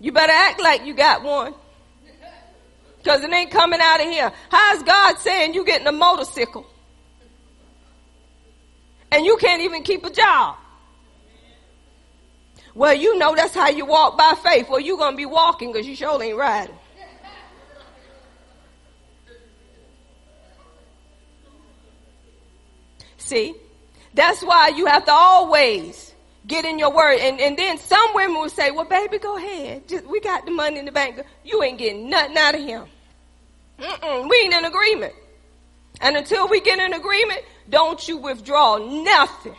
[0.00, 1.54] You better act like you got one.
[3.04, 4.32] Cause it ain't coming out of here.
[4.48, 6.66] How's God saying you getting a motorcycle?
[9.12, 10.56] And you can't even keep a job.
[12.76, 14.68] Well, you know that's how you walk by faith.
[14.68, 16.76] Well, you're gonna be walking because you sure ain't riding.
[23.16, 23.56] See?
[24.14, 26.14] That's why you have to always
[26.46, 27.18] Get in your word.
[27.18, 29.88] And, and then some women will say, well, baby, go ahead.
[29.88, 31.20] Just, we got the money in the bank.
[31.44, 32.84] You ain't getting nothing out of him.
[33.80, 35.12] Mm-mm, we ain't in agreement.
[36.00, 39.56] And until we get in agreement, don't you withdraw nothing.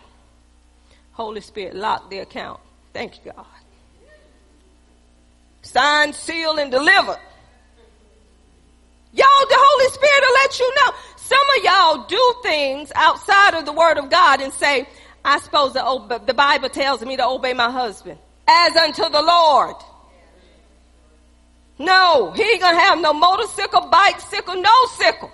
[1.11, 2.59] Holy Spirit, lock the account.
[2.97, 3.45] Thank you, God.
[5.61, 7.19] Signed, sealed, and delivered.
[9.13, 10.91] Y'all, the Holy Spirit will let you know.
[11.15, 14.87] Some of y'all do things outside of the Word of God and say,
[15.23, 18.17] I suppose obey, the Bible tells me to obey my husband
[18.47, 19.75] as unto the Lord.
[21.77, 25.31] No, he ain't gonna have no motorcycle, bicycle, no sickle.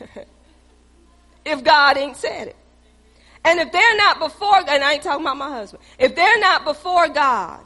[1.44, 2.56] if God ain't said it.
[3.44, 6.64] And if they're not before, and I ain't talking about my husband, if they're not
[6.64, 7.60] before God,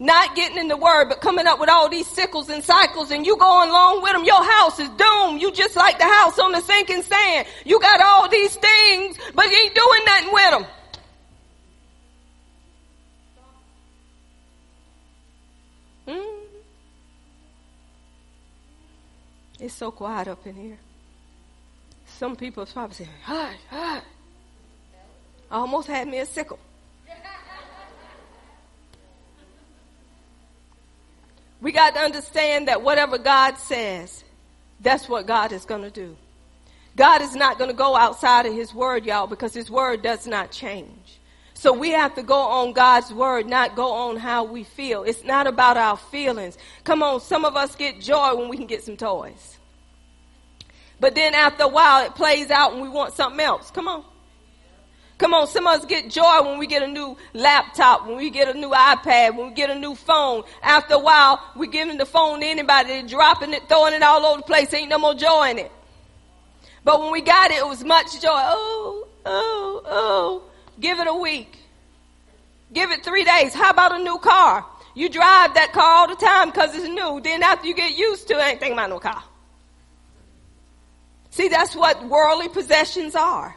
[0.00, 3.26] not getting in the word, but coming up with all these sickles and cycles and
[3.26, 4.24] you going along with them.
[4.24, 5.42] Your house is doomed.
[5.42, 7.46] You just like the house on the sinking sand.
[7.66, 10.66] You got all these things, but you ain't doing nothing with them.
[16.08, 16.44] Hmm?
[19.60, 20.78] It's so quiet up in here.
[22.06, 24.02] Some people probably say, hush, hush.
[25.50, 26.58] I almost had me a sickle.
[31.60, 34.24] We got to understand that whatever God says,
[34.80, 36.16] that's what God is going to do.
[36.96, 40.26] God is not going to go outside of His Word, y'all, because His Word does
[40.26, 41.18] not change.
[41.52, 45.02] So we have to go on God's Word, not go on how we feel.
[45.02, 46.56] It's not about our feelings.
[46.84, 49.58] Come on, some of us get joy when we can get some toys.
[50.98, 53.70] But then after a while, it plays out and we want something else.
[53.70, 54.04] Come on.
[55.20, 58.30] Come on, some of us get joy when we get a new laptop, when we
[58.30, 60.44] get a new iPad, when we get a new phone.
[60.62, 64.24] After a while, we're giving the phone to anybody, they're dropping it, throwing it all
[64.24, 64.72] over the place.
[64.72, 65.70] Ain't no more joy in it.
[66.84, 68.30] But when we got it, it was much joy.
[68.30, 70.42] Oh, oh, oh.
[70.80, 71.54] Give it a week.
[72.72, 73.52] Give it three days.
[73.52, 74.64] How about a new car?
[74.94, 77.20] You drive that car all the time because it's new.
[77.20, 79.22] Then after you get used to it, ain't thinking about no car.
[81.28, 83.54] See, that's what worldly possessions are.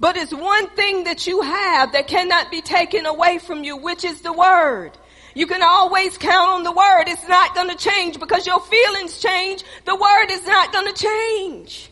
[0.00, 4.02] But it's one thing that you have that cannot be taken away from you, which
[4.02, 4.92] is the word.
[5.34, 7.04] You can always count on the word.
[7.06, 9.62] It's not going to change because your feelings change.
[9.84, 11.90] The word is not going to change.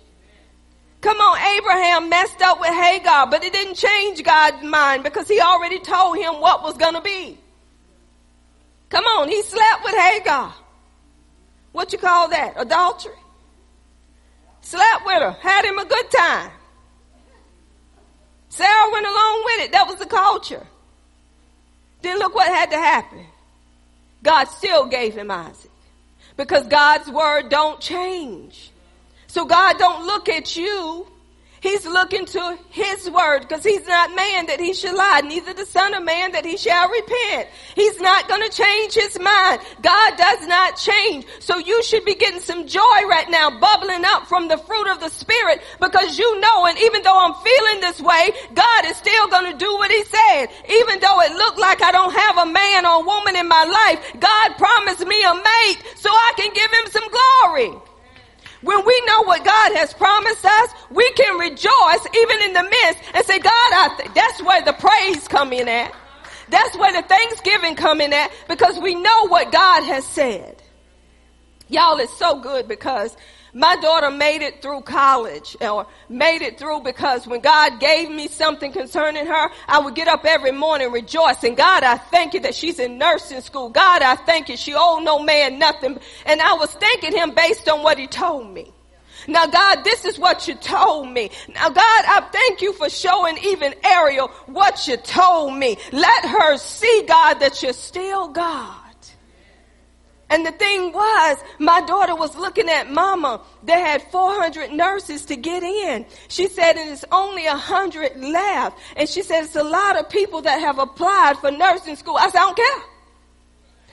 [1.03, 5.41] Come on, Abraham messed up with Hagar, but it didn't change God's mind because he
[5.41, 7.39] already told him what was going to be.
[8.89, 10.55] Come on, he slept with Hagar.
[11.73, 12.55] What you call that?
[12.57, 13.13] Adultery?
[14.63, 16.51] Slept with her, had him a good time.
[18.49, 19.73] Sarah went along with it.
[19.73, 20.67] That was the culture.
[22.03, 23.27] Then look what had to happen.
[24.23, 25.71] God still gave him Isaac.
[26.37, 28.71] Because God's word don't change.
[29.27, 31.07] So God don't look at you
[31.61, 35.67] He's looking to his word because he's not man that he should lie, neither the
[35.67, 37.49] son of man that he shall repent.
[37.75, 39.61] He's not going to change his mind.
[39.83, 41.27] God does not change.
[41.41, 45.01] So you should be getting some joy right now, bubbling up from the fruit of
[45.01, 49.29] the spirit because you know, and even though I'm feeling this way, God is still
[49.29, 50.47] going to do what he said.
[50.69, 54.21] Even though it looked like I don't have a man or woman in my life,
[54.21, 57.83] God promised me a mate so I can give him some glory.
[58.63, 63.03] When we know what God has promised us, we can rejoice even in the midst
[63.15, 64.15] and say, God, I th-.
[64.15, 65.95] that's where the praise come in at.
[66.51, 70.61] That's where the thanksgiving come in at because we know what God has said.
[71.69, 73.17] Y'all, it's so good because
[73.53, 78.29] my daughter made it through college or made it through because when God gave me
[78.29, 81.55] something concerning her, I would get up every morning rejoicing.
[81.55, 83.71] God, I thank you that she's in nursing school.
[83.71, 84.57] God, I thank you.
[84.57, 85.99] She owe no man nothing.
[86.27, 88.73] And I was thanking him based on what he told me.
[89.27, 91.31] Now God, this is what you told me.
[91.49, 95.77] Now God, I thank you for showing even Ariel what you told me.
[95.93, 98.78] Let her see God that you're still God.
[100.31, 103.41] And the thing was, my daughter was looking at mama.
[103.63, 106.05] They had 400 nurses to get in.
[106.29, 108.79] She said it is only 100 left.
[108.97, 112.17] And she said it's a lot of people that have applied for nursing school.
[112.19, 112.83] I said, I don't care.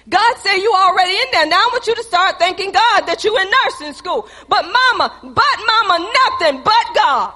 [0.08, 1.48] God said you already in there.
[1.48, 4.28] Now I want you to start thanking God that you in nursing school.
[4.50, 7.34] But mama, but mama, nothing but God.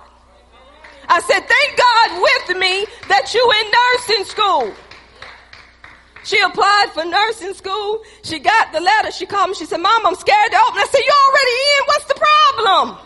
[1.08, 4.89] I said, thank God with me that you in nursing school.
[6.30, 8.04] She applied for nursing school.
[8.22, 9.10] She got the letter.
[9.10, 9.56] She called me.
[9.56, 10.78] She said, Mom, I'm scared to open.
[10.78, 11.82] I said, you already in.
[11.88, 12.98] What's the problem?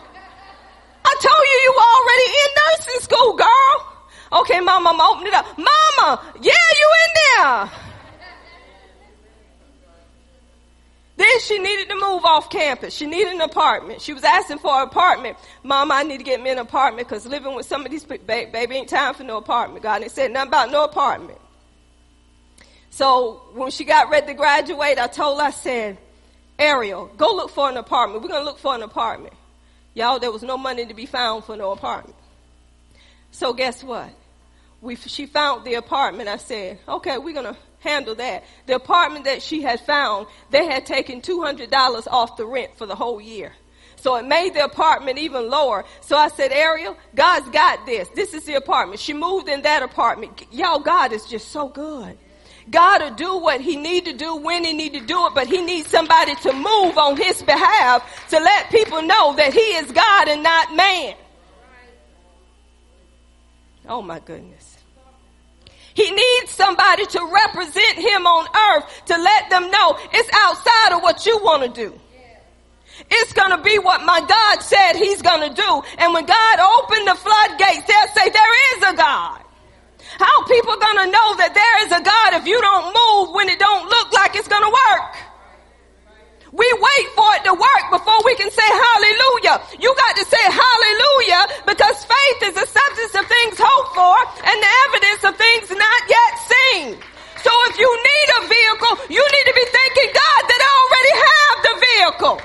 [1.06, 4.40] I told you you were already in nursing school, girl.
[4.42, 5.46] Okay, Mom, I'm opening it up.
[5.56, 7.70] Mama, yeah, you in there.
[11.16, 12.92] Then she needed to move off campus.
[12.92, 14.02] She needed an apartment.
[14.02, 15.38] She was asking for an apartment.
[15.62, 18.26] Mom, I need to get me an apartment because living with some of these people,
[18.26, 19.82] baby, ain't time for no apartment.
[19.82, 21.38] God, and said nothing about no apartment.
[22.94, 25.98] So when she got ready to graduate, I told her, I said,
[26.56, 28.22] Ariel, go look for an apartment.
[28.22, 29.34] We're going to look for an apartment.
[29.94, 32.16] Y'all, there was no money to be found for no apartment.
[33.32, 34.10] So guess what?
[34.80, 36.28] We, she found the apartment.
[36.28, 38.44] I said, okay, we're going to handle that.
[38.66, 42.94] The apartment that she had found, they had taken $200 off the rent for the
[42.94, 43.54] whole year.
[43.96, 45.84] So it made the apartment even lower.
[46.00, 48.08] So I said, Ariel, God's got this.
[48.14, 49.00] This is the apartment.
[49.00, 50.44] She moved in that apartment.
[50.52, 52.16] Y'all, God is just so good.
[52.70, 55.46] God will do what he need to do when he need to do it, but
[55.46, 59.90] he needs somebody to move on his behalf to let people know that he is
[59.92, 61.14] God and not man.
[63.88, 64.78] Oh my goodness.
[65.92, 71.02] He needs somebody to represent him on earth to let them know it's outside of
[71.02, 72.00] what you want to do.
[73.10, 75.82] It's gonna be what my God said he's gonna do.
[75.98, 79.43] And when God opened the floodgates, they'll say there is a God.
[80.18, 83.58] How people gonna know that there is a God if you don't move when it
[83.58, 85.12] don't look like it's gonna work?
[86.54, 89.58] We wait for it to work before we can say hallelujah.
[89.82, 94.58] You got to say hallelujah because faith is the substance of things hoped for and
[94.62, 96.86] the evidence of things not yet seen.
[97.42, 101.14] So if you need a vehicle, you need to be thanking God that I already
[101.26, 102.36] have the vehicle.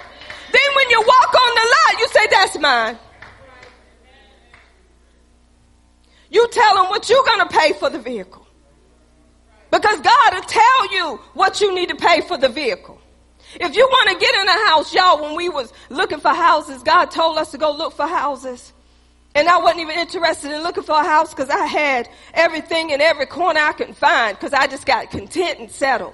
[0.58, 2.98] Then when you walk on the lot, you say, that's mine.
[6.30, 8.46] You tell them what you're going to pay for the vehicle.
[9.72, 13.00] Because God will tell you what you need to pay for the vehicle.
[13.56, 16.84] If you want to get in a house, y'all, when we was looking for houses,
[16.84, 18.74] God told us to go look for houses.
[19.36, 23.02] And I wasn't even interested in looking for a house because I had everything in
[23.02, 26.14] every corner I could find because I just got content and settled.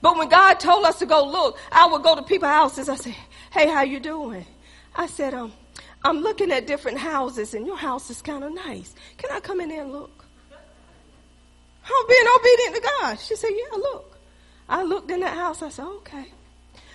[0.00, 2.88] But when God told us to go look, I would go to people's houses.
[2.88, 3.14] I said,
[3.52, 4.46] hey, how you doing?
[4.94, 5.52] I said, um,
[6.04, 8.94] I'm looking at different houses and your house is kind of nice.
[9.18, 10.24] Can I come in there and look?
[11.84, 13.20] I'm being obedient to God.
[13.20, 14.18] She said, yeah, look.
[14.68, 15.62] I looked in that house.
[15.62, 16.26] I said, okay.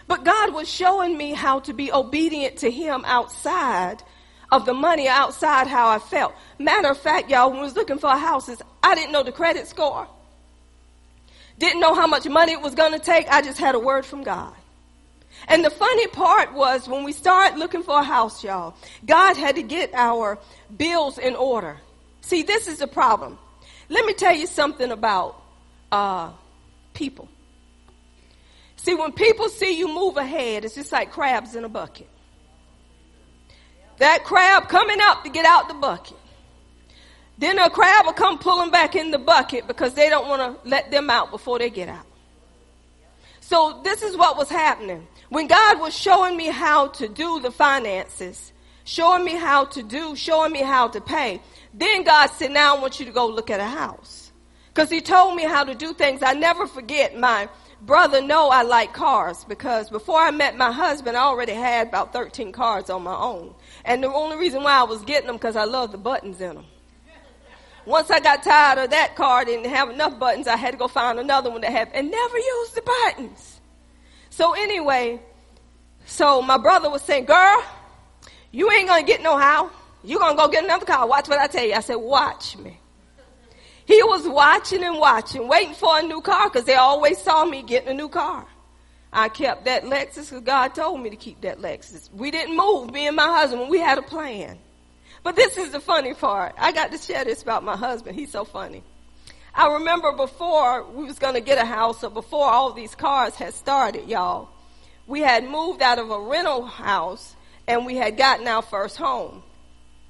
[0.07, 4.01] But God was showing me how to be obedient to Him outside
[4.51, 6.33] of the money, outside how I felt.
[6.57, 9.67] Matter of fact, y'all, when I was looking for houses, I didn't know the credit
[9.67, 10.07] score.
[11.59, 13.27] Didn't know how much money it was going to take.
[13.27, 14.53] I just had a word from God.
[15.47, 18.75] And the funny part was when we started looking for a house, y'all,
[19.05, 20.37] God had to get our
[20.75, 21.77] bills in order.
[22.21, 23.39] See, this is the problem.
[23.87, 25.41] Let me tell you something about
[25.91, 26.31] uh,
[26.93, 27.29] people.
[28.75, 32.07] See, when people see you move ahead, it's just like crabs in a bucket.
[33.99, 36.17] That crab coming up to get out the bucket.
[37.37, 40.69] Then a crab will come pulling back in the bucket because they don't want to
[40.69, 42.05] let them out before they get out.
[43.39, 45.07] So this is what was happening.
[45.30, 48.53] When God was showing me how to do the finances,
[48.86, 51.41] showing me how to do, showing me how to pay,
[51.73, 54.32] then God said, now I want you to go look at a house.
[54.69, 56.21] Because he told me how to do things.
[56.23, 57.49] I never forget my
[57.82, 62.13] brother know I like cars because before I met my husband, I already had about
[62.13, 63.53] 13 cars on my own.
[63.86, 66.55] And the only reason why I was getting them because I love the buttons in
[66.55, 66.65] them.
[67.86, 70.88] Once I got tired of that car, didn't have enough buttons, I had to go
[70.88, 73.56] find another one that had, and never used the buttons.
[74.38, 75.19] So anyway,
[76.05, 77.63] so my brother was saying, girl,
[78.51, 79.71] you ain't gonna get no how.
[80.03, 81.07] You gonna go get another car.
[81.07, 81.73] Watch what I tell you.
[81.73, 82.79] I said, watch me.
[83.88, 87.63] He was watching and watching, waiting for a new car because they always saw me
[87.63, 88.45] getting a new car.
[89.11, 92.13] I kept that Lexus because God told me to keep that Lexus.
[92.13, 93.71] We didn't move, me and my husband.
[93.71, 94.59] We had a plan.
[95.23, 96.53] But this is the funny part.
[96.59, 98.15] I got to share this about my husband.
[98.15, 98.83] He's so funny.
[99.57, 103.33] I remember before we was going to get a house or before all these cars
[103.33, 104.49] had started, y'all,
[105.07, 107.35] we had moved out of a rental house
[107.67, 109.41] and we had gotten our first home.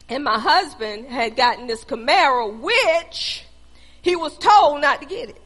[0.09, 3.45] And my husband had gotten this Camaro, which
[4.01, 5.41] he was told not to get it.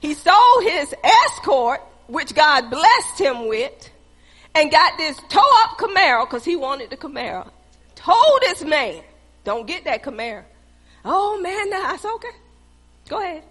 [0.00, 3.90] He sold his escort, which God blessed him with,
[4.56, 7.48] and got this tow up Camaro because he wanted the Camaro.
[7.94, 9.04] Told this man,
[9.44, 10.42] don't get that Camaro.
[11.04, 12.41] Oh man, that's okay.
[13.08, 13.42] Go ahead.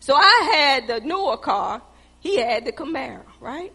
[0.00, 1.82] So I had the newer car.
[2.20, 3.72] He had the Camaro, right?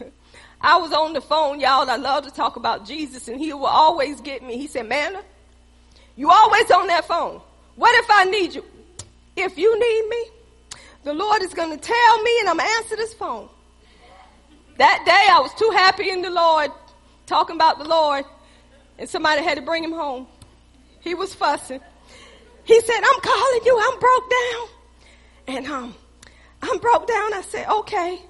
[0.60, 1.88] I was on the phone, y'all.
[1.88, 4.56] I love to talk about Jesus, and he will always get me.
[4.56, 5.22] He said, Manna,
[6.16, 7.40] you always on that phone.
[7.76, 8.64] What if I need you?
[9.36, 12.76] If you need me, the Lord is going to tell me and I'm going to
[12.76, 13.48] answer this phone.
[14.78, 16.70] That day I was too happy in the Lord,
[17.26, 18.24] talking about the Lord,
[18.98, 20.26] and somebody had to bring him home.
[21.00, 21.80] He was fussing.
[22.64, 23.78] He said, I'm calling you.
[23.80, 24.68] I'm broke down.
[25.48, 25.94] And um,
[26.62, 27.34] I'm broke down.
[27.34, 28.20] I said, okay.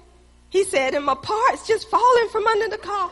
[0.49, 3.11] He said, and my parts just falling from under the car.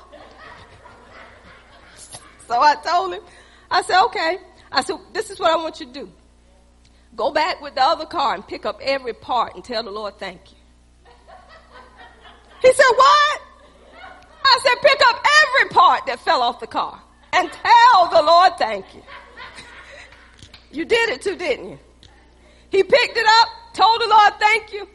[2.47, 3.21] so I told him,
[3.69, 4.37] I said, okay.
[4.71, 6.11] I said, this is what I want you to do.
[7.15, 10.17] Go back with the other car and pick up every part and tell the Lord
[10.17, 10.57] thank you.
[12.61, 13.41] He said, What?
[14.43, 17.01] I said, Pick up every part that fell off the car
[17.33, 19.01] and tell the Lord thank you.
[20.73, 21.79] You did it too, didn't you?
[22.69, 24.87] He picked it up, told the Lord thank you.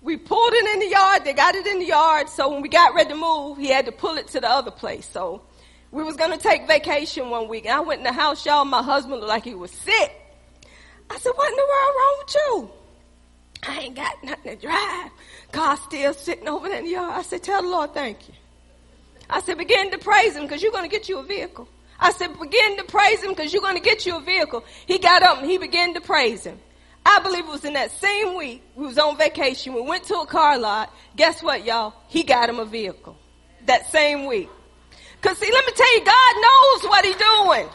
[0.00, 1.24] We pulled it in the yard.
[1.24, 2.28] They got it in the yard.
[2.28, 4.70] So when we got ready to move, he had to pull it to the other
[4.70, 5.06] place.
[5.06, 5.42] So
[5.90, 7.64] we was going to take vacation one week.
[7.64, 8.64] And I went in the house, y'all.
[8.64, 10.12] My husband looked like he was sick.
[11.10, 12.70] I said, what in the world wrong with you?
[13.66, 15.10] I ain't got nothing to drive.
[15.50, 17.14] Car's still sitting over there in the yard.
[17.14, 18.34] I said, tell the Lord thank you.
[19.28, 21.68] I said, begin to praise him because you're going to get you a vehicle.
[22.00, 24.64] I said, begin to praise him because you're going to get you a vehicle.
[24.86, 26.58] He got up and he began to praise him.
[27.04, 29.72] I believe it was in that same week we was on vacation.
[29.74, 30.92] We went to a car lot.
[31.16, 31.94] Guess what, y'all?
[32.08, 33.16] He got him a vehicle
[33.66, 34.48] that same week.
[35.20, 37.68] Cause see, let me tell you, God knows what he's doing.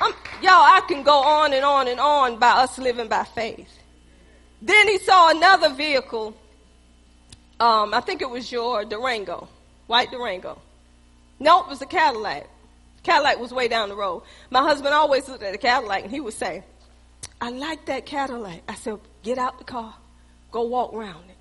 [0.00, 0.12] I'm,
[0.42, 3.70] y'all, I can go on and on and on by us living by faith.
[4.60, 6.36] Then he saw another vehicle.
[7.60, 9.48] Um, I think it was your Durango,
[9.86, 10.60] white Durango.
[11.38, 12.48] No, it was a Cadillac.
[13.02, 14.22] Cadillac was way down the road.
[14.50, 16.62] My husband always looked at the Cadillac and he would say,
[17.40, 18.62] I like that Cadillac.
[18.68, 19.94] I said, get out the car.
[20.52, 21.36] Go walk around it.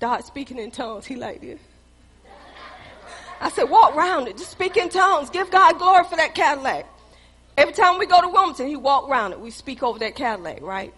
[0.00, 1.06] God speaking in tongues.
[1.06, 1.60] He like this.
[3.40, 4.36] I said, walk around it.
[4.36, 5.30] Just speak in tongues.
[5.30, 6.86] Give God glory for that Cadillac.
[7.56, 9.40] Every time we go to Wilmington, he walk around it.
[9.40, 10.94] We speak over that Cadillac, right?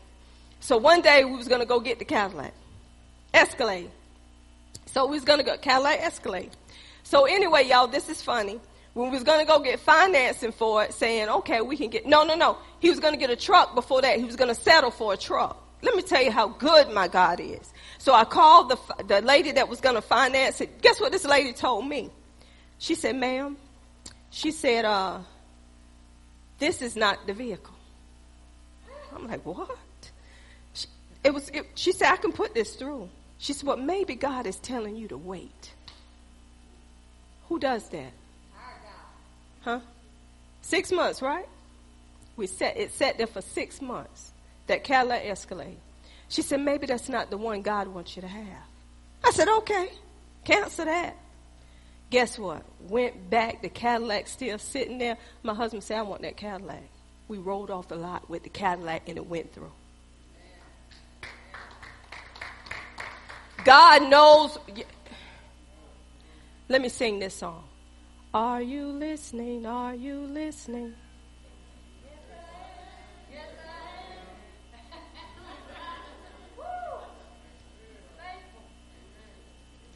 [0.60, 2.52] So one day we was to go get the Cadillac.
[3.32, 3.90] Escalade.
[4.86, 6.50] So we was to go Cadillac Escalade.
[7.02, 8.60] So anyway, y'all, this is funny.
[8.94, 12.06] When we was going to go get financing for it, saying, okay, we can get,
[12.06, 12.56] no, no, no.
[12.78, 14.18] He was going to get a truck before that.
[14.18, 15.60] He was going to settle for a truck.
[15.82, 17.72] Let me tell you how good my God is.
[17.98, 20.80] So I called the, the lady that was going to finance it.
[20.80, 22.10] Guess what this lady told me?
[22.78, 23.56] She said, ma'am,
[24.30, 25.18] she said, uh,
[26.58, 27.74] this is not the vehicle.
[29.14, 29.76] I'm like, what?
[30.72, 30.86] She,
[31.24, 33.08] it was, it, she said, I can put this through.
[33.38, 35.72] She said, well, maybe God is telling you to wait.
[37.48, 38.12] Who does that?
[39.64, 39.80] Huh?
[40.60, 41.48] Six months, right?
[42.36, 44.32] We set it sat there for six months.
[44.66, 45.78] That Cadillac Escalade.
[46.28, 48.62] She said, maybe that's not the one God wants you to have.
[49.22, 49.90] I said, okay,
[50.44, 51.16] cancel that.
[52.10, 52.62] Guess what?
[52.88, 55.18] Went back, the Cadillac still sitting there.
[55.42, 56.82] My husband said, I want that Cadillac.
[57.28, 59.72] We rolled off the lot with the Cadillac and it went through.
[63.64, 64.58] God knows.
[66.68, 67.64] Let me sing this song.
[68.34, 69.64] Are you listening?
[69.64, 70.94] Are you listening?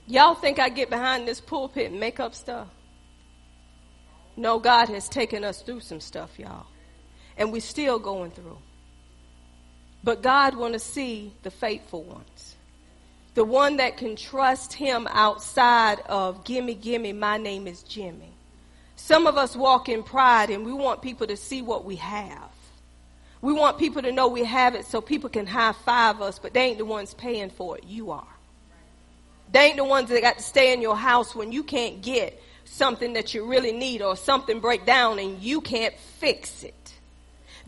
[0.07, 2.69] Y'all think I get behind this pulpit and make up stuff?
[4.37, 6.67] No, God has taken us through some stuff, y'all.
[7.37, 8.59] And we're still going through.
[10.05, 12.55] But God want to see the faithful ones.
[13.39, 18.33] The one that can trust him outside of gimme, gimme, my name is Jimmy.
[18.97, 22.51] Some of us walk in pride and we want people to see what we have.
[23.41, 26.53] We want people to know we have it so people can high five us, but
[26.53, 27.85] they ain't the ones paying for it.
[27.85, 28.27] You are.
[29.53, 32.43] They ain't the ones that got to stay in your house when you can't get
[32.65, 36.75] something that you really need or something break down and you can't fix it.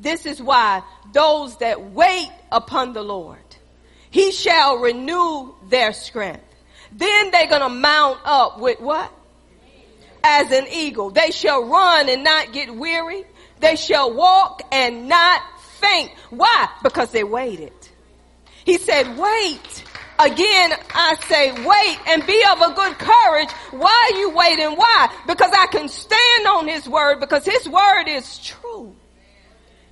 [0.00, 3.38] This is why those that wait upon the Lord,
[4.10, 6.44] he shall renew their strength.
[6.92, 9.12] Then they're going to mount up with what?
[10.22, 11.10] As an eagle.
[11.10, 13.24] They shall run and not get weary.
[13.60, 15.42] They shall walk and not
[15.80, 16.10] faint.
[16.30, 16.68] Why?
[16.82, 17.72] Because they waited.
[18.64, 19.84] He said, wait
[20.20, 23.50] Again, I say wait and be of a good courage.
[23.70, 24.76] Why are you waiting?
[24.76, 25.08] Why?
[25.26, 28.94] Because I can stand on his word because his word is true.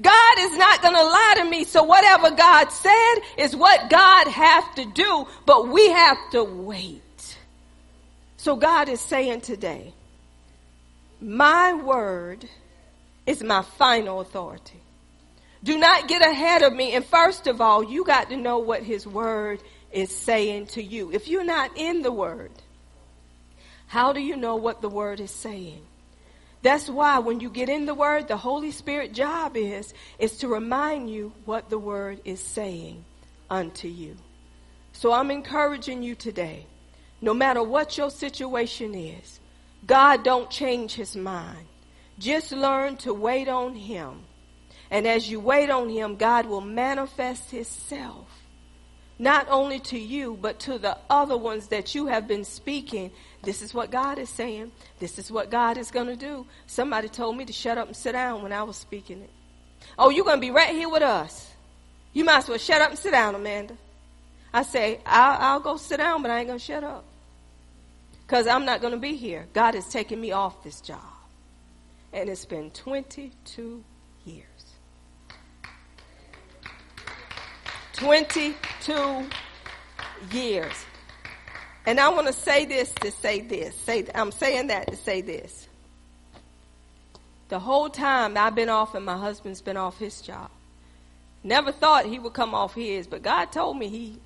[0.01, 1.65] God is not going to lie to me.
[1.65, 7.37] So whatever God said is what God has to do, but we have to wait.
[8.37, 9.93] So God is saying today,
[11.21, 12.49] my word
[13.27, 14.81] is my final authority.
[15.65, 16.93] Do not get ahead of me.
[16.93, 19.61] And first of all, you got to know what his word
[19.93, 21.11] is saying to you.
[21.13, 22.51] If you're not in the Word,
[23.87, 25.83] how do you know what the Word is saying?
[26.63, 30.49] That's why when you get in the Word, the Holy Spirit job is, is to
[30.49, 33.05] remind you what the Word is saying
[33.49, 34.17] unto you.
[34.93, 36.67] So I'm encouraging you today,
[37.21, 39.39] no matter what your situation is,
[39.87, 41.67] God don't change his mind.
[42.19, 44.23] Just learn to wait on him.
[44.91, 48.27] And as you wait on him, God will manifest himself
[49.19, 53.11] not only to you, but to the other ones that you have been speaking.
[53.43, 54.73] This is what God is saying.
[54.99, 56.47] This is what God is going to do.
[56.67, 59.31] Somebody told me to shut up and sit down when I was speaking it.
[59.99, 61.53] Oh, you're going to be right here with us.
[62.13, 63.77] You might as well shut up and sit down, Amanda.
[64.53, 67.05] I say, I'll, I'll go sit down, but I ain't going to shut up.
[68.27, 69.47] Because I'm not going to be here.
[69.53, 71.01] God is taking me off this job.
[72.13, 73.85] And it's been 22
[74.25, 74.45] years.
[77.95, 79.27] 22
[80.33, 80.85] years.
[81.89, 83.75] And I want to say this to say this.
[83.75, 85.67] Say I'm saying that to say this.
[87.49, 90.51] The whole time I've been off and my husband's been off his job.
[91.43, 94.19] Never thought he would come off his, but God told me he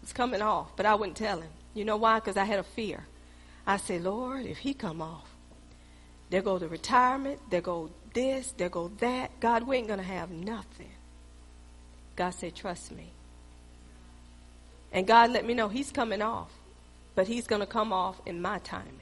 [0.00, 1.50] was coming off, but I wouldn't tell him.
[1.74, 2.20] You know why?
[2.20, 3.04] Because I had a fear.
[3.66, 5.28] I said, Lord, if he come off,
[6.30, 9.40] there go the retirement, there go this, there go that.
[9.40, 10.92] God, we ain't going to have nothing.
[12.16, 13.10] God said, trust me.
[14.90, 16.50] And God let me know he's coming off,
[17.14, 19.00] but he's going to come off in my timing.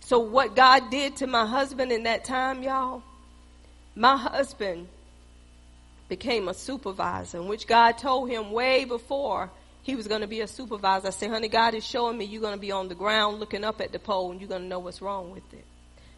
[0.00, 3.02] So what God did to my husband in that time, y'all,
[3.94, 4.88] my husband
[6.08, 9.50] became a supervisor, in which God told him way before
[9.82, 11.08] he was going to be a supervisor.
[11.08, 13.64] I said, honey, God is showing me you're going to be on the ground looking
[13.64, 15.64] up at the pole and you're going to know what's wrong with it.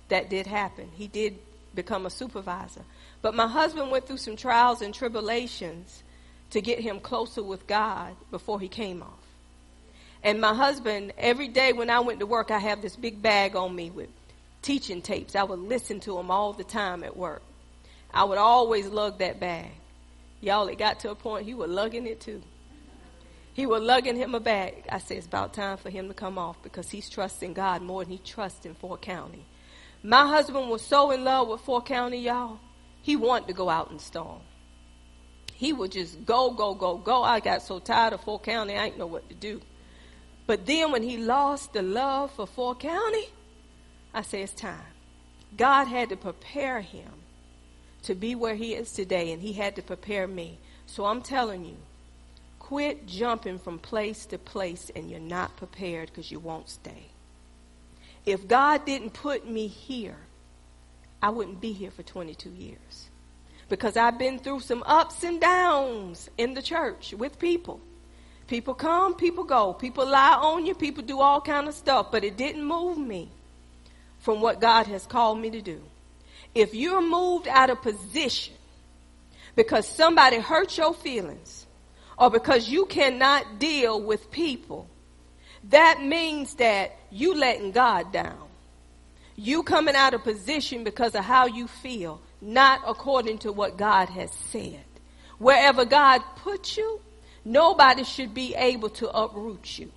[0.09, 0.90] That did happen.
[0.94, 1.39] He did
[1.74, 2.82] become a supervisor.
[3.20, 6.02] But my husband went through some trials and tribulations
[6.51, 9.22] to get him closer with God before he came off.
[10.24, 13.57] And my husband, every day when I went to work, I have this big bag
[13.57, 14.09] on me with
[14.62, 15.35] teaching tapes.
[15.35, 17.43] I would listen to them all the time at work.
[18.15, 19.70] I would always lug that bag.
[20.40, 22.43] Y'all, it got to a point he was lugging it too.
[23.55, 24.86] He was lugging him a bag.
[24.89, 28.03] I said, it's about time for him to come off because he's trusting God more
[28.03, 29.44] than he trusts in Fort County.
[30.03, 32.59] My husband was so in love with Fort County, y'all.
[33.03, 34.40] He wanted to go out and storm.
[35.55, 37.23] He would just go, go, go, go.
[37.23, 39.61] I got so tired of Fort County, I didn't know what to do.
[40.53, 43.31] But then when he lost the love for Fort County,
[44.12, 44.93] I say it's time.
[45.57, 47.09] God had to prepare him
[48.03, 50.59] to be where he is today, and he had to prepare me.
[50.85, 51.79] So I'm telling you,
[52.59, 57.07] quit jumping from place to place and you're not prepared because you won't stay.
[58.27, 60.19] If God didn't put me here,
[61.23, 63.09] I wouldn't be here for 22 years.
[63.70, 67.81] Because I've been through some ups and downs in the church with people.
[68.53, 69.73] People come, people go.
[69.73, 73.31] People lie on you, people do all kind of stuff, but it didn't move me
[74.19, 75.81] from what God has called me to do.
[76.55, 78.53] If you're moved out of position
[79.57, 81.66] because somebody hurt your feelings
[82.19, 84.87] or because you cannot deal with people,
[85.70, 88.49] that means that you letting God down.
[89.35, 94.11] You coming out of position because of how you feel, not according to what God
[94.11, 94.85] has said.
[95.39, 97.01] Wherever God put you,
[97.44, 99.90] nobody should be able to uproot you.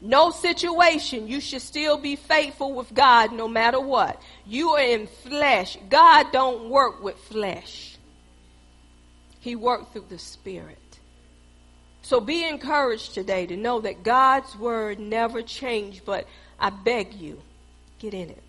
[0.00, 4.20] No situation, you should still be faithful with God no matter what.
[4.44, 5.78] You are in flesh.
[5.88, 7.96] God don't work with flesh.
[9.38, 10.78] He worked through the spirit.
[12.02, 16.26] So be encouraged today to know that God's word never changed, but
[16.58, 17.40] I beg you,
[18.00, 18.42] get in it.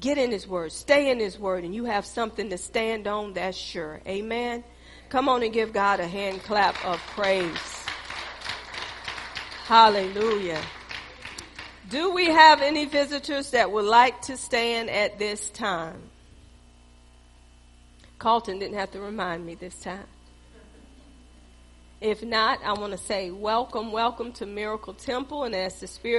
[0.00, 0.72] Get in his word.
[0.72, 4.00] Stay in his word and you have something to stand on that's sure.
[4.06, 4.64] Amen.
[5.08, 7.84] Come on and give God a hand clap of praise.
[9.66, 10.60] Hallelujah.
[11.88, 16.02] Do we have any visitors that would like to stand at this time?
[18.18, 20.06] Carlton didn't have to remind me this time.
[22.00, 26.14] If not, I want to say welcome, welcome to Miracle Temple, and as the Spirit